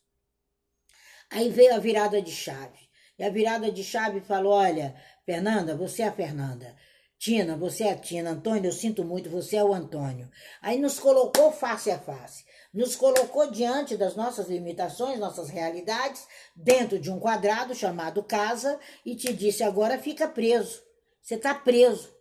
Aí 1.30 1.50
veio 1.50 1.76
a 1.76 1.80
virada 1.80 2.22
de 2.22 2.32
chave. 2.32 2.80
E 3.18 3.24
a 3.24 3.30
virada 3.30 3.72
de 3.72 3.84
chave 3.84 4.22
falou: 4.22 4.54
olha, 4.54 4.96
Fernanda, 5.26 5.76
você 5.76 6.04
é 6.04 6.08
a 6.08 6.12
Fernanda. 6.12 6.76
Tina, 7.18 7.56
você 7.56 7.86
é 7.86 7.92
a 7.92 7.98
Tina. 7.98 8.32
Antônio, 8.32 8.66
eu 8.66 8.72
sinto 8.72 9.04
muito, 9.04 9.30
você 9.30 9.56
é 9.56 9.64
o 9.64 9.74
Antônio. 9.74 10.30
Aí 10.62 10.78
nos 10.78 11.00
colocou 11.00 11.52
face 11.52 11.90
a 11.90 11.98
face, 11.98 12.44
nos 12.74 12.96
colocou 12.96 13.50
diante 13.50 13.96
das 13.96 14.16
nossas 14.16 14.50
limitações, 14.50 15.20
nossas 15.20 15.50
realidades, 15.50 16.28
dentro 16.56 17.00
de 17.00 17.10
um 17.10 17.20
quadrado 17.20 17.74
chamado 17.74 18.22
casa 18.24 18.80
e 19.06 19.16
te 19.16 19.34
disse: 19.34 19.64
agora 19.64 19.98
fica 19.98 20.28
preso. 20.28 20.84
Você 21.22 21.36
está 21.36 21.56
preso 21.56 22.14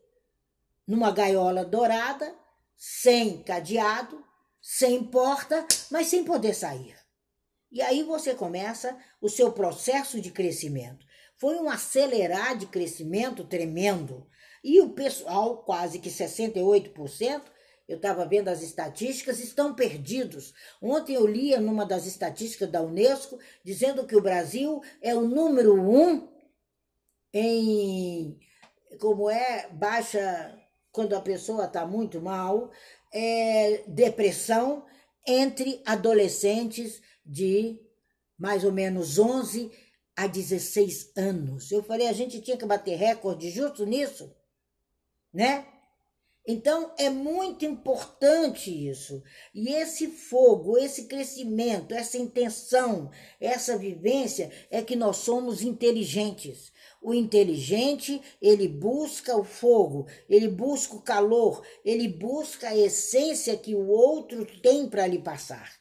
numa 0.86 1.10
gaiola 1.10 1.64
dourada, 1.64 2.32
sem 2.84 3.40
cadeado, 3.44 4.24
sem 4.60 5.04
porta, 5.04 5.64
mas 5.88 6.08
sem 6.08 6.24
poder 6.24 6.52
sair. 6.52 6.96
E 7.70 7.80
aí 7.80 8.02
você 8.02 8.34
começa 8.34 8.98
o 9.20 9.28
seu 9.28 9.52
processo 9.52 10.20
de 10.20 10.32
crescimento. 10.32 11.06
Foi 11.36 11.60
um 11.60 11.70
acelerar 11.70 12.58
de 12.58 12.66
crescimento 12.66 13.44
tremendo. 13.44 14.26
E 14.64 14.80
o 14.80 14.90
pessoal, 14.90 15.62
quase 15.62 16.00
que 16.00 16.10
68%, 16.10 17.42
eu 17.86 17.98
estava 17.98 18.26
vendo 18.26 18.48
as 18.48 18.62
estatísticas, 18.62 19.38
estão 19.38 19.76
perdidos. 19.76 20.52
Ontem 20.82 21.14
eu 21.14 21.24
lia 21.24 21.60
numa 21.60 21.86
das 21.86 22.04
estatísticas 22.04 22.68
da 22.68 22.82
Unesco 22.82 23.38
dizendo 23.64 24.04
que 24.08 24.16
o 24.16 24.22
Brasil 24.22 24.82
é 25.00 25.14
o 25.14 25.20
número 25.20 25.80
um 25.80 26.28
em 27.32 28.40
como 28.98 29.30
é 29.30 29.68
baixa 29.70 30.61
quando 30.92 31.14
a 31.14 31.20
pessoa 31.20 31.64
está 31.64 31.86
muito 31.86 32.20
mal, 32.20 32.70
é, 33.12 33.82
depressão 33.88 34.84
entre 35.26 35.80
adolescentes 35.84 37.00
de 37.24 37.80
mais 38.38 38.64
ou 38.64 38.72
menos 38.72 39.18
11 39.18 39.70
a 40.16 40.26
16 40.26 41.12
anos. 41.16 41.70
Eu 41.70 41.82
falei, 41.82 42.08
a 42.08 42.12
gente 42.12 42.40
tinha 42.40 42.56
que 42.56 42.66
bater 42.66 42.96
recorde 42.96 43.50
justo 43.50 43.86
nisso, 43.86 44.34
né? 45.32 45.66
Então 46.46 46.92
é 46.98 47.08
muito 47.08 47.64
importante 47.64 48.70
isso. 48.88 49.22
E 49.54 49.72
esse 49.72 50.08
fogo, 50.08 50.76
esse 50.76 51.04
crescimento, 51.04 51.94
essa 51.94 52.18
intenção, 52.18 53.10
essa 53.40 53.78
vivência 53.78 54.50
é 54.68 54.82
que 54.82 54.96
nós 54.96 55.18
somos 55.18 55.62
inteligentes. 55.62 56.71
O 57.02 57.12
inteligente, 57.12 58.22
ele 58.40 58.68
busca 58.68 59.36
o 59.36 59.42
fogo, 59.42 60.06
ele 60.28 60.46
busca 60.46 60.94
o 60.94 61.02
calor, 61.02 61.60
ele 61.84 62.06
busca 62.06 62.68
a 62.68 62.76
essência 62.76 63.56
que 63.56 63.74
o 63.74 63.88
outro 63.88 64.46
tem 64.60 64.88
para 64.88 65.06
lhe 65.06 65.18
passar. 65.18 65.72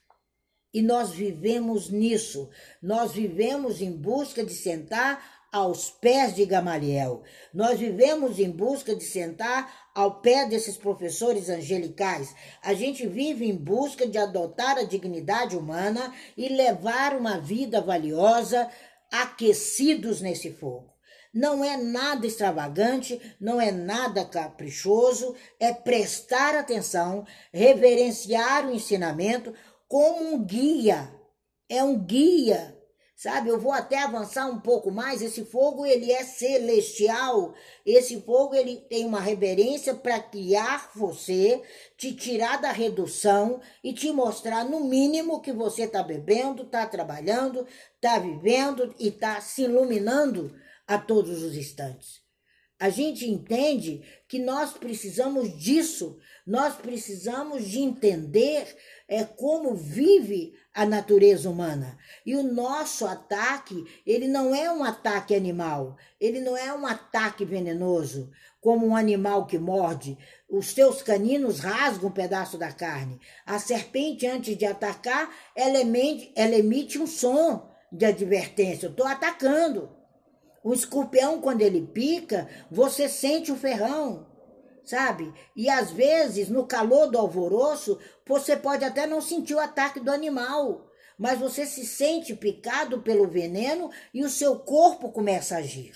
E 0.74 0.82
nós 0.82 1.12
vivemos 1.12 1.90
nisso. 1.90 2.50
Nós 2.82 3.12
vivemos 3.12 3.82
em 3.82 3.92
busca 3.92 4.44
de 4.44 4.54
sentar 4.54 5.42
aos 5.51 5.90
pés 5.90 6.34
de 6.34 6.46
Gamaliel. 6.46 7.24
Nós 7.54 7.78
vivemos 7.78 8.40
em 8.40 8.50
busca 8.50 8.96
de 8.96 9.04
sentar 9.04 9.92
ao 9.94 10.22
pé 10.22 10.48
desses 10.48 10.78
professores 10.78 11.50
angelicais. 11.50 12.34
A 12.63 12.74
gente 12.74 13.06
vive 13.06 13.46
em 13.46 13.56
busca 13.56 14.08
de 14.08 14.18
adotar 14.18 14.78
a 14.78 14.84
dignidade 14.84 15.58
humana 15.58 16.13
e 16.38 16.48
levar 16.48 17.16
uma 17.16 17.38
vida 17.38 17.82
valiosa, 17.82 18.70
aquecidos 19.12 20.22
nesse 20.22 20.51
fogo. 20.51 20.90
Não 21.34 21.64
é 21.64 21.78
nada 21.78 22.28
extravagante, 22.28 23.20
não 23.40 23.60
é 23.62 23.72
nada 23.72 24.26
caprichoso, 24.26 25.34
é 25.60 25.74
prestar 25.74 26.56
atenção, 26.56 27.26
reverenciar 27.54 28.68
o 28.68 28.74
ensinamento 28.74 29.54
como 29.88 30.34
um 30.34 30.44
guia. 30.44 31.10
É 31.70 31.82
um 31.82 31.98
guia, 31.98 32.78
sabe? 33.16 33.48
Eu 33.48 33.58
vou 33.58 33.72
até 33.72 34.00
avançar 34.00 34.46
um 34.46 34.60
pouco 34.60 34.92
mais. 34.92 35.22
Esse 35.22 35.46
fogo 35.46 35.86
ele 35.86 36.12
é 36.12 36.22
celestial. 36.22 37.54
Esse 37.86 38.20
fogo 38.24 38.54
ele 38.54 38.76
tem 38.90 39.06
uma 39.06 39.22
reverência 39.22 39.96
para 39.96 40.20
criar 40.20 40.92
você, 40.94 41.64
te 41.96 42.14
tirar 42.14 42.60
da 42.60 42.74
redução 42.74 43.62
e 43.82 43.94
te 43.94 44.12
mostrar 44.12 44.66
no 44.66 44.82
mínimo 44.82 45.40
que 45.40 45.54
você 45.54 45.84
está 45.84 46.04
bebendo, 46.04 46.64
está 46.64 46.86
trabalhando, 46.86 47.66
está 47.96 48.20
vivendo 48.20 48.94
e 49.00 49.08
está 49.08 49.40
se 49.40 49.62
iluminando 49.62 50.54
a 50.88 50.98
todos 50.98 51.42
os 51.44 51.56
instantes. 51.56 52.22
A 52.82 52.90
gente 52.90 53.30
entende 53.30 54.02
que 54.28 54.40
nós 54.40 54.74
precisamos 54.74 55.56
disso, 55.56 56.18
nós 56.48 56.74
precisamos 56.74 57.68
de 57.68 57.80
entender 57.80 58.76
é, 59.08 59.24
como 59.24 59.76
vive 59.76 60.56
a 60.74 60.84
natureza 60.84 61.48
humana. 61.48 61.96
E 62.26 62.36
o 62.36 62.42
nosso 62.42 63.06
ataque, 63.06 63.86
ele 64.04 64.28
não 64.28 64.56
é 64.56 64.74
um 64.74 64.84
ataque 64.84 65.36
animal, 65.36 65.96
ele 66.20 66.42
não 66.42 66.58
é 66.58 66.74
um 66.74 66.88
ataque 66.88 67.46
venenoso, 67.46 68.32
como 68.60 68.88
um 68.88 68.96
animal 68.96 69.46
que 69.46 69.60
morde. 69.60 70.18
Os 70.50 70.66
seus 70.66 71.04
caninos 71.04 71.60
rasgam 71.60 72.10
um 72.10 72.14
pedaço 72.14 72.58
da 72.58 72.72
carne. 72.72 73.20
A 73.46 73.60
serpente, 73.60 74.26
antes 74.26 74.58
de 74.58 74.66
atacar, 74.66 75.32
ela 75.56 75.78
emite, 75.78 76.32
ela 76.36 76.56
emite 76.56 76.98
um 76.98 77.06
som 77.06 77.70
de 77.92 78.06
advertência: 78.06 78.88
eu 78.88 78.92
estou 78.92 79.06
atacando. 79.06 80.00
O 80.63 80.74
escorpião, 80.74 81.41
quando 81.41 81.62
ele 81.62 81.82
pica, 81.82 82.48
você 82.70 83.10
sente 83.10 83.51
o 83.51 83.56
ferrão, 83.56 84.27
sabe? 84.84 85.34
E 85.56 85.70
às 85.70 85.91
vezes, 85.91 86.50
no 86.50 86.68
calor 86.68 87.08
do 87.08 87.18
alvoroço, 87.18 87.98
você 88.27 88.56
pode 88.56 88.86
até 88.86 89.08
não 89.08 89.22
sentir 89.22 89.56
o 89.56 89.60
ataque 89.60 90.00
do 90.00 90.12
animal, 90.12 90.88
mas 91.18 91.39
você 91.39 91.65
se 91.65 91.86
sente 91.86 92.36
picado 92.36 93.01
pelo 93.01 93.27
veneno 93.27 93.89
e 94.13 94.24
o 94.24 94.30
seu 94.30 94.60
corpo 94.60 95.12
começa 95.12 95.56
a 95.56 95.60
agir. 95.60 95.96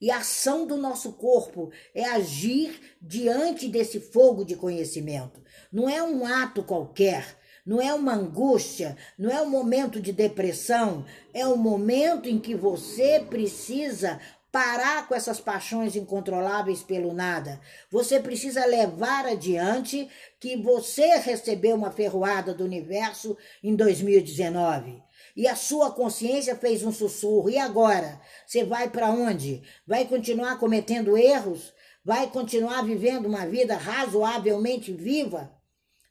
E 0.00 0.10
a 0.10 0.18
ação 0.18 0.66
do 0.66 0.78
nosso 0.78 1.12
corpo 1.12 1.70
é 1.94 2.04
agir 2.04 2.96
diante 3.02 3.68
desse 3.68 4.00
fogo 4.00 4.46
de 4.46 4.56
conhecimento. 4.56 5.42
Não 5.70 5.88
é 5.88 6.02
um 6.02 6.24
ato 6.24 6.62
qualquer, 6.62 7.36
não 7.70 7.80
é 7.80 7.94
uma 7.94 8.14
angústia, 8.14 8.96
não 9.16 9.30
é 9.30 9.40
um 9.40 9.48
momento 9.48 10.00
de 10.00 10.10
depressão, 10.10 11.06
é 11.32 11.46
um 11.46 11.56
momento 11.56 12.28
em 12.28 12.36
que 12.36 12.52
você 12.52 13.24
precisa 13.30 14.20
parar 14.50 15.06
com 15.06 15.14
essas 15.14 15.38
paixões 15.38 15.94
incontroláveis 15.94 16.82
pelo 16.82 17.14
nada. 17.14 17.60
Você 17.88 18.18
precisa 18.18 18.66
levar 18.66 19.24
adiante 19.24 20.08
que 20.40 20.56
você 20.56 21.18
recebeu 21.18 21.76
uma 21.76 21.92
ferroada 21.92 22.52
do 22.52 22.64
universo 22.64 23.38
em 23.62 23.76
2019. 23.76 25.00
E 25.36 25.46
a 25.46 25.54
sua 25.54 25.92
consciência 25.92 26.56
fez 26.56 26.82
um 26.82 26.90
sussurro. 26.90 27.48
E 27.48 27.56
agora? 27.56 28.20
Você 28.44 28.64
vai 28.64 28.90
para 28.90 29.12
onde? 29.12 29.62
Vai 29.86 30.06
continuar 30.06 30.58
cometendo 30.58 31.16
erros? 31.16 31.72
Vai 32.04 32.26
continuar 32.32 32.82
vivendo 32.82 33.26
uma 33.26 33.46
vida 33.46 33.76
razoavelmente 33.76 34.92
viva? 34.92 35.59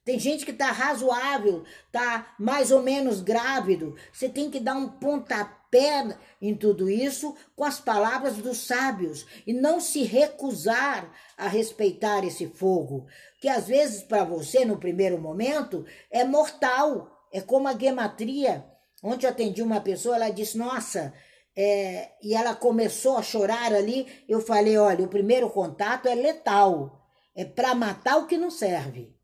Tem 0.09 0.17
gente 0.17 0.43
que 0.43 0.53
tá 0.53 0.71
razoável, 0.71 1.63
tá 1.91 2.33
mais 2.39 2.71
ou 2.71 2.81
menos 2.81 3.21
grávido. 3.21 3.95
Você 4.11 4.27
tem 4.27 4.49
que 4.49 4.59
dar 4.59 4.73
um 4.73 4.89
pontapé 4.89 6.17
em 6.41 6.55
tudo 6.55 6.89
isso 6.89 7.35
com 7.55 7.63
as 7.63 7.79
palavras 7.79 8.37
dos 8.37 8.57
sábios 8.57 9.27
e 9.45 9.53
não 9.53 9.79
se 9.79 10.01
recusar 10.01 11.13
a 11.37 11.47
respeitar 11.47 12.25
esse 12.25 12.47
fogo, 12.47 13.05
que 13.39 13.47
às 13.47 13.67
vezes 13.67 14.01
para 14.01 14.23
você 14.23 14.65
no 14.65 14.79
primeiro 14.79 15.21
momento 15.21 15.85
é 16.09 16.23
mortal, 16.23 17.15
é 17.31 17.39
como 17.39 17.67
a 17.67 17.77
gematria. 17.77 18.65
Ontem 19.03 19.27
eu 19.27 19.31
atendi 19.31 19.61
uma 19.61 19.79
pessoa, 19.79 20.15
ela 20.15 20.31
disse: 20.31 20.57
Nossa, 20.57 21.13
é, 21.55 22.13
e 22.23 22.33
ela 22.33 22.55
começou 22.55 23.15
a 23.15 23.21
chorar 23.21 23.71
ali. 23.75 24.07
Eu 24.27 24.41
falei: 24.41 24.75
Olha, 24.75 25.05
o 25.05 25.07
primeiro 25.07 25.51
contato 25.51 26.07
é 26.07 26.15
letal, 26.15 26.99
é 27.35 27.45
para 27.45 27.75
matar 27.75 28.17
o 28.17 28.25
que 28.25 28.39
não 28.39 28.49
serve. 28.49 29.18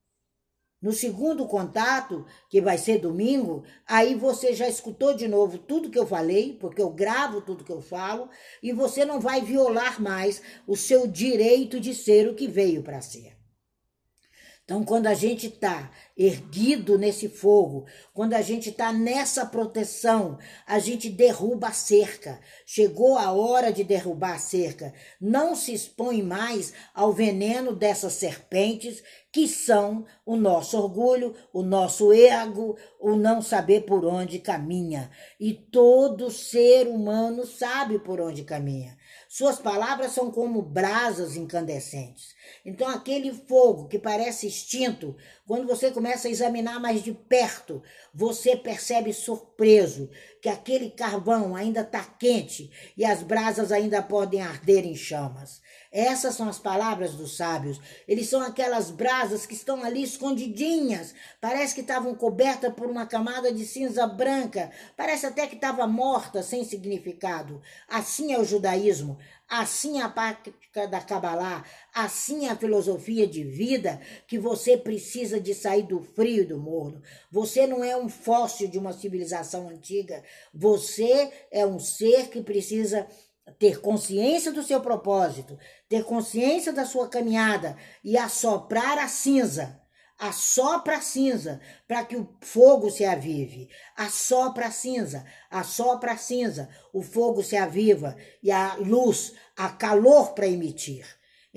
No 0.86 0.94
segundo 0.94 1.48
contato, 1.48 2.28
que 2.48 2.62
vai 2.62 2.78
ser 2.78 3.00
domingo, 3.00 3.64
aí 3.88 4.14
você 4.14 4.54
já 4.54 4.70
escutou 4.70 5.16
de 5.16 5.28
novo 5.28 5.58
tudo 5.58 5.90
que 5.90 5.98
eu 5.98 6.06
falei, 6.06 6.56
porque 6.62 6.80
eu 6.80 6.92
gravo 6.92 7.42
tudo 7.42 7.64
que 7.64 7.72
eu 7.72 7.82
falo, 7.82 8.30
e 8.62 8.72
você 8.72 9.04
não 9.04 9.20
vai 9.20 9.42
violar 9.42 10.00
mais 10.00 10.44
o 10.68 10.76
seu 10.76 11.08
direito 11.08 11.80
de 11.80 11.92
ser 11.96 12.30
o 12.30 12.36
que 12.36 12.48
veio 12.48 12.84
para 12.84 13.02
ser. 13.02 13.36
Então, 14.64 14.84
quando 14.84 15.08
a 15.08 15.16
gente 15.16 15.48
está 15.48 15.90
erguido 16.18 16.98
nesse 16.98 17.28
fogo, 17.28 17.86
quando 18.14 18.34
a 18.34 18.42
gente 18.42 18.70
está 18.70 18.94
nessa 18.94 19.46
proteção, 19.46 20.38
a 20.66 20.80
gente 20.80 21.10
derruba 21.10 21.68
a 21.68 21.74
cerca. 21.74 22.40
Chegou 22.66 23.18
a 23.18 23.32
hora 23.32 23.72
de 23.72 23.84
derrubar 23.84 24.36
a 24.36 24.40
cerca. 24.40 24.94
Não 25.20 25.56
se 25.56 25.74
expõe 25.74 26.24
mais 26.24 26.74
ao 26.94 27.12
veneno 27.12 27.76
dessas 27.76 28.14
serpentes 28.14 29.04
que 29.36 29.50
são 29.50 30.06
o 30.26 30.38
nosso 30.38 30.78
orgulho, 30.78 31.36
o 31.52 31.62
nosso 31.62 32.14
ego, 32.14 32.78
o 32.98 33.18
não 33.18 33.42
saber 33.42 33.82
por 33.82 34.06
onde 34.06 34.40
caminha. 34.40 35.12
E 35.38 35.54
todo 35.54 36.32
ser 36.32 36.88
humano 36.88 37.46
sabe 37.46 38.00
por 38.00 38.22
onde 38.22 38.46
caminha. 38.46 38.98
Suas 39.28 39.60
palavras 39.60 40.14
são 40.14 40.32
como 40.32 40.62
brasas 40.62 41.36
incandescentes. 41.36 42.34
Então, 42.64 42.88
aquele 42.88 43.34
fogo 43.34 43.90
que 43.90 44.00
parece 44.00 44.48
extinto, 44.48 45.14
quando 45.48 45.68
você 45.68 45.92
começa 45.92 46.28
a 46.28 46.32
examinar 46.32 46.80
mais 46.80 47.04
de 47.04 47.14
perto, 47.14 47.84
você 48.14 48.56
percebe 48.56 49.14
surpreso 49.14 50.10
que 50.42 50.50
aquele 50.50 50.90
carvão 50.90 51.56
ainda 51.56 51.82
está 51.82 52.04
quente 52.04 52.72
e 52.98 53.06
as 53.06 53.22
brasas 53.22 53.72
ainda 53.72 54.02
podem 54.02 54.42
arder 54.42 54.86
em 54.86 54.96
chamas. 54.96 55.62
Essas 55.96 56.36
são 56.36 56.50
as 56.50 56.60
palavras 56.60 57.14
dos 57.14 57.38
sábios. 57.38 57.80
Eles 58.06 58.28
são 58.28 58.42
aquelas 58.42 58.92
brasas 58.92 59.46
que 59.46 59.54
estão 59.54 59.82
ali 59.82 60.04
escondidinhas. 60.04 61.16
Parece 61.40 61.74
que 61.74 61.80
estavam 61.80 62.14
cobertas 62.14 62.74
por 62.74 62.90
uma 62.90 63.06
camada 63.06 63.50
de 63.50 63.66
cinza 63.66 64.06
branca. 64.06 64.70
Parece 64.98 65.26
até 65.26 65.48
que 65.48 65.56
estava 65.56 65.88
morta, 65.88 66.44
sem 66.44 66.66
significado. 66.66 67.62
Assim 67.88 68.34
é 68.34 68.38
o 68.38 68.44
judaísmo. 68.44 69.18
Assim 69.48 70.00
é 70.00 70.02
a 70.02 70.10
prática 70.10 70.88
da 70.88 71.00
Kabbalah, 71.00 71.64
assim 71.94 72.48
é 72.48 72.50
a 72.50 72.56
filosofia 72.56 73.28
de 73.28 73.44
vida 73.44 74.02
que 74.28 74.40
você 74.40 74.76
precisa 74.76 75.40
de 75.40 75.54
sair 75.54 75.84
do 75.84 76.02
frio 76.02 76.42
e 76.42 76.48
do 76.48 76.58
morno. 76.58 77.00
Você 77.32 77.68
não 77.68 77.84
é 77.84 77.96
um 77.96 78.10
fóssil 78.10 78.68
de 78.68 78.80
uma 78.80 78.92
civilização 78.92 79.70
antiga, 79.70 80.24
você 80.52 81.32
é 81.52 81.64
um 81.64 81.80
ser 81.80 82.30
que 82.30 82.42
precisa 82.42 83.08
ter 83.60 83.80
consciência 83.80 84.52
do 84.52 84.64
seu 84.64 84.82
propósito, 84.82 85.58
ter 85.88 86.04
consciência 86.04 86.74
da 86.74 86.86
sua 86.86 87.08
caminhada 87.08 87.78
e 88.04 88.18
assoprar 88.18 88.98
a 88.98 89.08
cinza. 89.08 89.82
Assopra 90.18 90.98
a 90.98 91.02
cinza 91.02 91.60
para 91.86 92.06
que 92.06 92.16
o 92.16 92.38
fogo 92.42 92.90
se 92.90 93.04
avive. 93.04 93.70
Assopra 93.98 94.68
a 94.68 94.72
cinza, 94.72 95.26
assopra 95.52 96.14
a 96.14 96.18
cinza, 96.18 96.70
o 96.94 97.02
fogo 97.02 97.44
se 97.44 97.58
aviva 97.58 98.16
e 98.42 98.50
a 98.50 98.76
luz, 98.76 99.34
a 99.58 99.70
calor 99.70 100.34
para 100.34 100.48
emitir. 100.48 101.06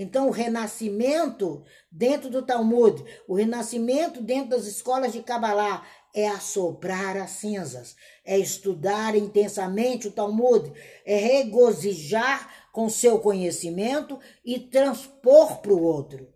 Então, 0.00 0.28
o 0.28 0.30
renascimento 0.30 1.64
dentro 1.90 2.30
do 2.30 2.40
Talmud, 2.40 3.04
o 3.26 3.34
renascimento 3.34 4.22
dentro 4.22 4.50
das 4.50 4.64
escolas 4.64 5.12
de 5.12 5.24
Kabbalah 5.24 5.84
é 6.14 6.28
assoprar 6.28 7.16
as 7.16 7.30
cinzas, 7.30 7.96
é 8.24 8.38
estudar 8.38 9.16
intensamente 9.16 10.06
o 10.06 10.12
Talmud, 10.12 10.72
é 11.04 11.16
regozijar 11.16 12.68
com 12.72 12.88
seu 12.88 13.18
conhecimento 13.18 14.20
e 14.44 14.60
transpor 14.60 15.60
para 15.60 15.72
o 15.72 15.82
outro. 15.82 16.32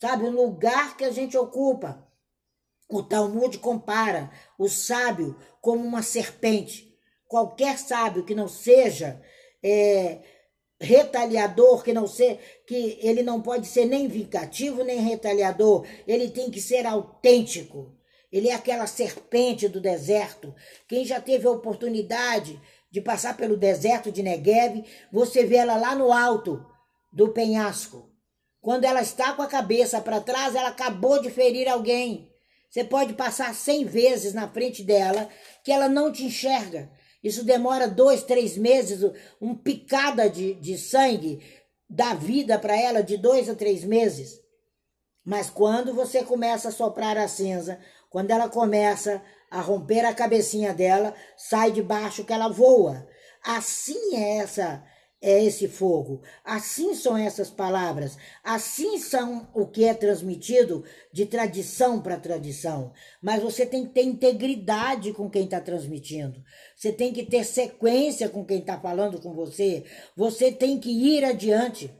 Sabe, 0.00 0.24
o 0.24 0.30
lugar 0.30 0.96
que 0.96 1.04
a 1.04 1.10
gente 1.10 1.36
ocupa. 1.36 2.08
O 2.88 3.02
Talmud 3.02 3.58
compara 3.58 4.30
o 4.58 4.70
sábio 4.70 5.36
como 5.60 5.84
uma 5.84 6.02
serpente. 6.02 6.98
Qualquer 7.28 7.78
sábio 7.78 8.24
que 8.24 8.34
não 8.34 8.48
seja 8.48 9.20
é, 9.62 10.22
retaliador, 10.80 11.84
que 11.84 11.92
não 11.92 12.06
ser, 12.06 12.40
que 12.66 12.98
ele 13.02 13.22
não 13.22 13.42
pode 13.42 13.66
ser 13.66 13.84
nem 13.84 14.08
vingativo 14.08 14.82
nem 14.82 15.00
retaliador, 15.00 15.86
ele 16.08 16.30
tem 16.30 16.50
que 16.50 16.60
ser 16.60 16.86
autêntico. 16.86 17.94
Ele 18.32 18.48
é 18.48 18.54
aquela 18.54 18.86
serpente 18.86 19.68
do 19.68 19.80
deserto. 19.80 20.54
Quem 20.88 21.04
já 21.04 21.20
teve 21.20 21.46
a 21.46 21.50
oportunidade 21.50 22.60
de 22.90 23.00
passar 23.00 23.36
pelo 23.36 23.56
deserto 23.56 24.10
de 24.10 24.22
Negev, 24.22 24.84
você 25.12 25.44
vê 25.44 25.56
ela 25.56 25.76
lá 25.76 25.94
no 25.94 26.12
alto 26.12 26.64
do 27.12 27.28
penhasco. 27.28 28.08
Quando 28.60 28.84
ela 28.84 29.02
está 29.02 29.32
com 29.32 29.42
a 29.42 29.46
cabeça 29.46 30.00
para 30.00 30.20
trás, 30.20 30.54
ela 30.54 30.68
acabou 30.68 31.20
de 31.20 31.30
ferir 31.30 31.68
alguém. 31.68 32.30
Você 32.68 32.84
pode 32.84 33.14
passar 33.14 33.52
cem 33.54 33.84
vezes 33.84 34.32
na 34.32 34.48
frente 34.48 34.84
dela 34.84 35.28
que 35.64 35.72
ela 35.72 35.88
não 35.88 36.12
te 36.12 36.24
enxerga. 36.24 36.90
Isso 37.22 37.44
demora 37.44 37.86
dois, 37.86 38.22
três 38.22 38.56
meses, 38.56 39.08
um 39.40 39.54
picada 39.54 40.28
de, 40.28 40.54
de 40.54 40.78
sangue 40.78 41.40
dá 41.88 42.14
vida 42.14 42.58
para 42.58 42.80
ela 42.80 43.02
de 43.02 43.16
dois 43.16 43.48
a 43.48 43.54
três 43.54 43.84
meses. 43.84 44.40
Mas 45.24 45.50
quando 45.50 45.92
você 45.92 46.22
começa 46.22 46.68
a 46.68 46.72
soprar 46.72 47.18
a 47.18 47.28
cinza, 47.28 47.78
quando 48.08 48.30
ela 48.30 48.48
começa 48.48 49.22
a 49.50 49.60
romper 49.60 50.04
a 50.04 50.14
cabecinha 50.14 50.72
dela, 50.72 51.14
sai 51.36 51.72
de 51.72 51.82
baixo 51.82 52.24
que 52.24 52.32
ela 52.32 52.48
voa. 52.48 53.06
Assim 53.44 54.16
é 54.16 54.38
essa 54.38 54.82
é 55.20 55.44
esse 55.44 55.68
fogo. 55.68 56.22
Assim 56.44 56.94
são 56.94 57.16
essas 57.16 57.50
palavras. 57.50 58.16
Assim 58.42 58.98
são 58.98 59.48
o 59.54 59.66
que 59.66 59.84
é 59.84 59.92
transmitido 59.92 60.82
de 61.12 61.26
tradição 61.26 62.00
para 62.00 62.18
tradição. 62.18 62.92
Mas 63.20 63.42
você 63.42 63.66
tem 63.66 63.86
que 63.86 63.92
ter 63.92 64.02
integridade 64.02 65.12
com 65.12 65.28
quem 65.28 65.44
está 65.44 65.60
transmitindo. 65.60 66.42
Você 66.74 66.90
tem 66.90 67.12
que 67.12 67.24
ter 67.24 67.44
sequência 67.44 68.28
com 68.28 68.44
quem 68.44 68.60
está 68.60 68.80
falando 68.80 69.20
com 69.20 69.34
você. 69.34 69.84
Você 70.16 70.50
tem 70.50 70.78
que 70.78 70.90
ir 70.90 71.24
adiante 71.24 71.90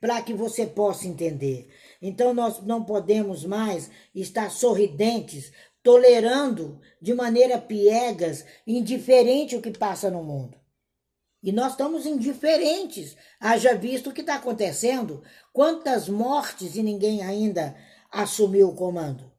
para 0.00 0.20
que 0.20 0.34
você 0.34 0.66
possa 0.66 1.08
entender. 1.08 1.68
Então 2.02 2.34
nós 2.34 2.62
não 2.62 2.84
podemos 2.84 3.44
mais 3.44 3.90
estar 4.14 4.50
sorridentes, 4.50 5.52
tolerando 5.82 6.80
de 7.00 7.14
maneira 7.14 7.58
piegas, 7.58 8.44
indiferente 8.66 9.56
o 9.56 9.62
que 9.62 9.70
passa 9.70 10.10
no 10.10 10.22
mundo. 10.22 10.57
E 11.42 11.52
nós 11.52 11.72
estamos 11.72 12.04
indiferentes, 12.04 13.16
haja 13.38 13.74
visto 13.74 14.10
o 14.10 14.12
que 14.12 14.22
está 14.22 14.34
acontecendo. 14.34 15.22
Quantas 15.52 16.08
mortes 16.08 16.74
e 16.74 16.82
ninguém 16.82 17.22
ainda 17.22 17.76
assumiu 18.10 18.68
o 18.68 18.74
comando? 18.74 19.30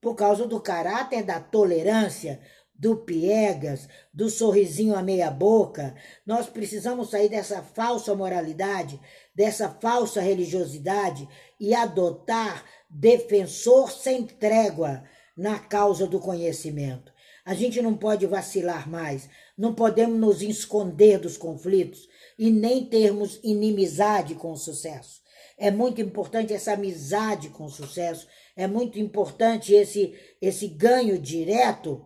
Por 0.00 0.14
causa 0.14 0.46
do 0.46 0.60
caráter 0.60 1.22
da 1.22 1.38
tolerância, 1.40 2.40
do 2.74 2.96
piegas, 2.96 3.88
do 4.14 4.30
sorrisinho 4.30 4.96
à 4.96 5.02
meia 5.02 5.30
boca. 5.30 5.94
Nós 6.24 6.46
precisamos 6.46 7.10
sair 7.10 7.28
dessa 7.28 7.60
falsa 7.60 8.14
moralidade, 8.14 9.00
dessa 9.34 9.68
falsa 9.68 10.20
religiosidade 10.20 11.28
e 11.58 11.74
adotar 11.74 12.64
defensor 12.88 13.90
sem 13.90 14.24
trégua 14.24 15.02
na 15.36 15.58
causa 15.58 16.06
do 16.06 16.20
conhecimento. 16.20 17.12
A 17.44 17.54
gente 17.54 17.80
não 17.82 17.96
pode 17.96 18.26
vacilar 18.26 18.88
mais, 18.88 19.28
não 19.58 19.74
podemos 19.74 20.18
nos 20.18 20.40
esconder 20.40 21.18
dos 21.18 21.36
conflitos 21.36 22.08
e 22.38 22.50
nem 22.50 22.86
termos 22.86 23.40
inimizade 23.42 24.36
com 24.36 24.52
o 24.52 24.56
sucesso. 24.56 25.20
É 25.58 25.70
muito 25.72 26.00
importante 26.00 26.54
essa 26.54 26.74
amizade 26.74 27.48
com 27.48 27.64
o 27.64 27.70
sucesso, 27.70 28.28
é 28.56 28.68
muito 28.68 28.98
importante 28.98 29.74
esse, 29.74 30.14
esse 30.40 30.68
ganho 30.68 31.18
direto 31.18 32.04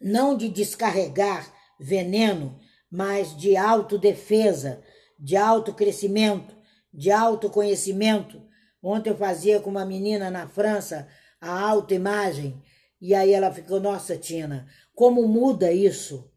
não 0.00 0.36
de 0.36 0.48
descarregar 0.48 1.52
veneno, 1.78 2.58
mas 2.90 3.36
de 3.36 3.56
autodefesa, 3.56 4.82
de 5.18 5.36
autocrescimento, 5.36 6.56
de 6.92 7.10
autoconhecimento. 7.10 8.40
Ontem 8.82 9.10
eu 9.10 9.16
fazia 9.16 9.60
com 9.60 9.68
uma 9.68 9.84
menina 9.84 10.30
na 10.30 10.48
França 10.48 11.06
a 11.40 11.60
autoimagem, 11.68 12.62
e 13.00 13.14
aí 13.14 13.32
ela 13.32 13.52
ficou, 13.52 13.80
nossa, 13.80 14.16
Tina, 14.16 14.66
como 15.00 15.26
muda 15.26 15.72
isso? 15.72 16.30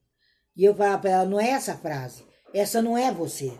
E 0.55 0.63
eu 0.63 0.73
falava 0.73 0.99
para 0.99 1.09
ela, 1.09 1.25
não 1.25 1.37
é 1.37 1.49
essa 1.49 1.75
frase, 1.75 2.23
essa 2.53 2.81
não 2.81 2.97
é 2.97 3.11
você. 3.11 3.51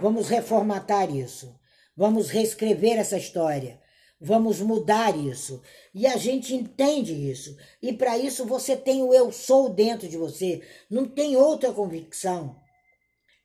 Vamos 0.00 0.28
reformatar 0.28 1.12
isso. 1.12 1.52
Vamos 1.96 2.30
reescrever 2.30 2.96
essa 2.96 3.18
história. 3.18 3.80
Vamos 4.20 4.60
mudar 4.60 5.18
isso. 5.18 5.60
E 5.92 6.06
a 6.06 6.16
gente 6.16 6.54
entende 6.54 7.12
isso. 7.12 7.56
E 7.82 7.92
para 7.92 8.16
isso 8.18 8.46
você 8.46 8.76
tem 8.76 9.02
o 9.02 9.12
eu 9.12 9.32
sou 9.32 9.68
dentro 9.68 10.08
de 10.08 10.16
você. 10.16 10.62
Não 10.88 11.08
tem 11.08 11.36
outra 11.36 11.72
convicção. 11.72 12.54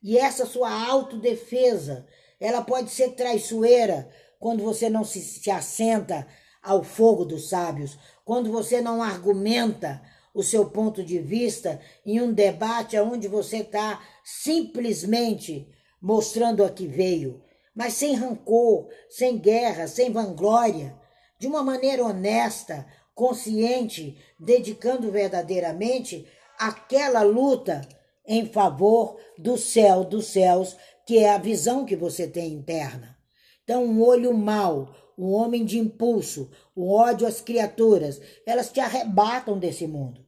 E 0.03 0.19
essa 0.19 0.45
sua 0.45 0.71
autodefesa, 0.87 2.05
ela 2.39 2.61
pode 2.61 2.91
ser 2.91 3.15
traiçoeira 3.15 4.07
quando 4.37 4.63
você 4.63 4.87
não 4.87 5.03
se, 5.03 5.19
se 5.19 5.49
assenta 5.49 6.27
ao 6.61 6.83
fogo 6.83 7.25
dos 7.25 7.49
sábios, 7.49 7.97
quando 8.23 8.51
você 8.51 8.81
não 8.81 9.01
argumenta 9.01 9.99
o 10.35 10.43
seu 10.43 10.69
ponto 10.69 11.01
de 11.01 11.17
vista 11.17 11.79
em 12.05 12.19
um 12.19 12.33
debate 12.33 12.99
onde 12.99 13.25
você 13.25 13.59
está 13.59 14.03
simplesmente 14.21 15.65
mostrando 16.01 16.61
a 16.61 16.69
que 16.69 16.85
veio, 16.85 17.41
mas 17.73 17.93
sem 17.93 18.13
rancor, 18.15 18.89
sem 19.09 19.37
guerra, 19.37 19.87
sem 19.87 20.11
vanglória, 20.11 20.93
de 21.39 21.47
uma 21.47 21.63
maneira 21.63 22.03
honesta, 22.03 22.85
consciente, 23.15 24.17
dedicando 24.37 25.09
verdadeiramente 25.09 26.27
aquela 26.59 27.21
luta 27.21 27.81
em 28.27 28.45
favor 28.45 29.17
do 29.37 29.57
céu 29.57 30.03
dos 30.03 30.27
céus, 30.27 30.75
que 31.05 31.19
é 31.19 31.29
a 31.29 31.37
visão 31.37 31.85
que 31.85 31.95
você 31.95 32.27
tem 32.27 32.51
interna. 32.51 33.17
Então, 33.63 33.85
um 33.85 34.03
olho 34.03 34.33
mau, 34.33 34.93
um 35.17 35.31
homem 35.31 35.63
de 35.63 35.79
impulso, 35.79 36.51
o 36.75 36.93
ódio 36.93 37.25
às 37.25 37.39
criaturas, 37.39 38.19
elas 38.45 38.69
te 38.69 38.81
arrebatam 38.81 39.57
desse 39.57 39.87
mundo. 39.87 40.24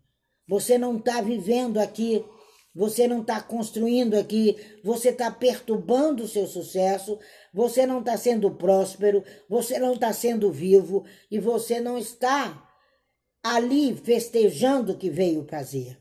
Você 0.48 0.78
não 0.78 0.98
está 0.98 1.22
vivendo 1.22 1.78
aqui, 1.78 2.24
você 2.74 3.08
não 3.08 3.22
está 3.22 3.42
construindo 3.42 4.14
aqui, 4.14 4.56
você 4.84 5.10
está 5.10 5.32
perturbando 5.32 6.24
o 6.24 6.28
seu 6.28 6.46
sucesso, 6.46 7.18
você 7.54 7.88
não 7.88 8.00
está 8.00 8.16
sendo 8.16 8.52
próspero, 8.52 9.24
você 9.50 9.80
não 9.80 9.94
está 9.94 10.14
sendo 10.14 10.52
vivo 10.52 11.04
e 11.32 11.40
você 11.40 11.80
não 11.80 11.98
está 11.98 12.64
ali 13.44 13.96
festejando 13.96 14.94
o 14.94 14.98
que 14.98 15.10
veio 15.10 15.46
fazer. 15.50 15.98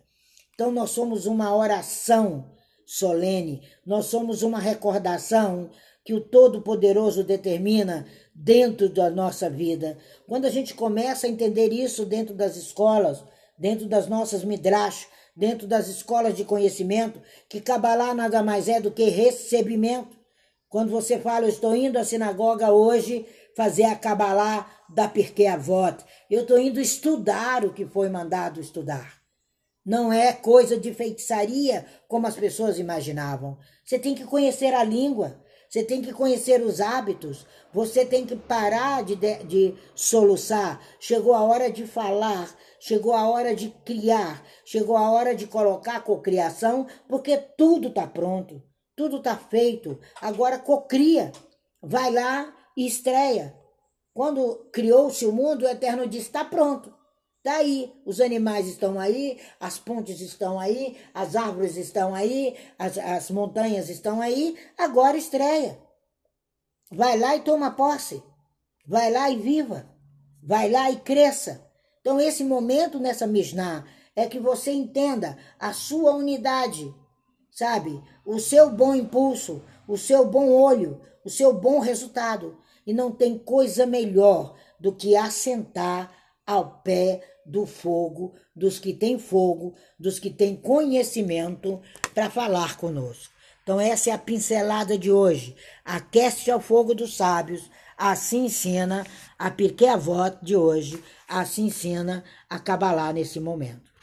Então, 0.54 0.70
nós 0.70 0.90
somos 0.90 1.26
uma 1.26 1.54
oração 1.54 2.50
solene, 2.86 3.62
nós 3.84 4.06
somos 4.06 4.42
uma 4.42 4.58
recordação 4.58 5.70
que 6.04 6.14
o 6.14 6.20
Todo-Poderoso 6.20 7.24
determina 7.24 8.06
dentro 8.34 8.88
da 8.88 9.10
nossa 9.10 9.50
vida. 9.50 9.98
Quando 10.26 10.44
a 10.44 10.50
gente 10.50 10.74
começa 10.74 11.26
a 11.26 11.30
entender 11.30 11.72
isso 11.72 12.06
dentro 12.06 12.34
das 12.34 12.56
escolas, 12.56 13.24
dentro 13.58 13.86
das 13.86 14.06
nossas 14.06 14.44
midrash, 14.44 15.06
dentro 15.34 15.66
das 15.66 15.88
escolas 15.88 16.34
de 16.34 16.44
conhecimento, 16.44 17.20
que 17.48 17.60
Kabbalah 17.60 18.14
nada 18.14 18.42
mais 18.42 18.68
é 18.68 18.80
do 18.80 18.90
que 18.90 19.04
recebimento. 19.04 20.16
Quando 20.68 20.90
você 20.90 21.18
fala, 21.18 21.46
eu 21.46 21.50
estou 21.50 21.76
indo 21.76 21.98
à 21.98 22.04
sinagoga 22.04 22.72
hoje 22.72 23.26
fazer 23.56 23.84
a 23.84 23.94
Kabbalah 23.94 24.70
da 24.88 25.08
Pirkei 25.08 25.46
Avot, 25.46 25.96
eu 26.30 26.42
estou 26.42 26.58
indo 26.58 26.80
estudar 26.80 27.64
o 27.64 27.72
que 27.72 27.86
foi 27.86 28.08
mandado 28.08 28.60
estudar. 28.60 29.20
Não 29.84 30.12
é 30.12 30.32
coisa 30.32 30.76
de 30.76 30.92
feitiçaria 30.92 31.86
como 32.08 32.26
as 32.26 32.34
pessoas 32.34 32.78
imaginavam. 32.78 33.56
Você 33.84 33.98
tem 33.98 34.14
que 34.16 34.24
conhecer 34.24 34.74
a 34.74 34.82
língua, 34.82 35.40
você 35.68 35.82
tem 35.82 36.00
que 36.00 36.12
conhecer 36.12 36.62
os 36.62 36.80
hábitos, 36.80 37.46
você 37.72 38.04
tem 38.04 38.24
que 38.24 38.36
parar 38.36 39.02
de, 39.04 39.16
de, 39.16 39.44
de, 39.44 39.74
soluçar. 39.94 40.80
Chegou 40.98 41.34
a 41.34 41.42
hora 41.42 41.70
de 41.70 41.86
falar, 41.86 42.54
chegou 42.80 43.12
a 43.12 43.28
hora 43.28 43.54
de 43.54 43.70
criar, 43.84 44.42
chegou 44.64 44.96
a 44.96 45.10
hora 45.10 45.34
de 45.34 45.46
colocar 45.46 46.00
cocriação, 46.00 46.86
porque 47.08 47.36
tudo 47.36 47.88
está 47.88 48.06
pronto, 48.06 48.62
tudo 48.96 49.18
está 49.18 49.36
feito. 49.36 49.98
Agora 50.20 50.58
cocria, 50.58 51.32
vai 51.82 52.10
lá 52.10 52.54
e 52.76 52.86
estreia. 52.86 53.54
Quando 54.14 54.70
criou-se 54.72 55.26
o 55.26 55.32
mundo, 55.32 55.66
o 55.66 55.68
Eterno 55.68 56.06
disse: 56.06 56.28
está 56.28 56.44
pronto. 56.44 56.95
Está 57.46 57.58
aí, 57.58 57.92
os 58.04 58.20
animais 58.20 58.66
estão 58.66 58.98
aí, 58.98 59.38
as 59.60 59.78
pontes 59.78 60.20
estão 60.20 60.58
aí, 60.58 60.96
as 61.14 61.36
árvores 61.36 61.76
estão 61.76 62.12
aí, 62.12 62.56
as, 62.76 62.98
as 62.98 63.30
montanhas 63.30 63.88
estão 63.88 64.20
aí, 64.20 64.56
agora 64.76 65.16
estreia. 65.16 65.78
Vai 66.90 67.16
lá 67.16 67.36
e 67.36 67.42
toma 67.42 67.70
posse. 67.70 68.20
Vai 68.84 69.12
lá 69.12 69.30
e 69.30 69.36
viva. 69.36 69.88
Vai 70.42 70.68
lá 70.68 70.90
e 70.90 70.96
cresça. 70.96 71.64
Então, 72.00 72.18
esse 72.18 72.42
momento 72.42 72.98
nessa 72.98 73.28
Mishnah 73.28 73.86
é 74.16 74.26
que 74.26 74.40
você 74.40 74.72
entenda 74.72 75.38
a 75.56 75.72
sua 75.72 76.16
unidade, 76.16 76.92
sabe? 77.52 78.02
O 78.24 78.40
seu 78.40 78.70
bom 78.70 78.92
impulso, 78.92 79.62
o 79.86 79.96
seu 79.96 80.26
bom 80.26 80.50
olho, 80.50 81.00
o 81.24 81.30
seu 81.30 81.52
bom 81.52 81.78
resultado. 81.78 82.58
E 82.84 82.92
não 82.92 83.12
tem 83.12 83.38
coisa 83.38 83.86
melhor 83.86 84.56
do 84.80 84.92
que 84.92 85.14
assentar 85.14 86.12
ao 86.44 86.82
pé 86.82 87.35
do 87.46 87.64
fogo, 87.64 88.34
dos 88.54 88.78
que 88.78 88.92
têm 88.92 89.18
fogo, 89.18 89.74
dos 89.98 90.18
que 90.18 90.30
têm 90.30 90.56
conhecimento 90.56 91.80
para 92.12 92.28
falar 92.28 92.76
conosco. 92.76 93.32
Então, 93.62 93.80
essa 93.80 94.10
é 94.10 94.12
a 94.12 94.18
pincelada 94.18 94.98
de 94.98 95.10
hoje. 95.10 95.56
Aquece 95.84 96.50
ao 96.50 96.60
fogo 96.60 96.94
dos 96.94 97.16
sábios, 97.16 97.70
assim 97.96 98.46
ensina 98.46 99.04
a 99.38 99.50
Pirkei 99.50 99.88
Avot 99.88 100.36
de 100.42 100.54
hoje, 100.54 101.02
assim 101.28 101.66
ensina 101.66 102.22
a 102.48 102.58
Kabbalah 102.58 103.12
nesse 103.12 103.40
momento. 103.40 103.85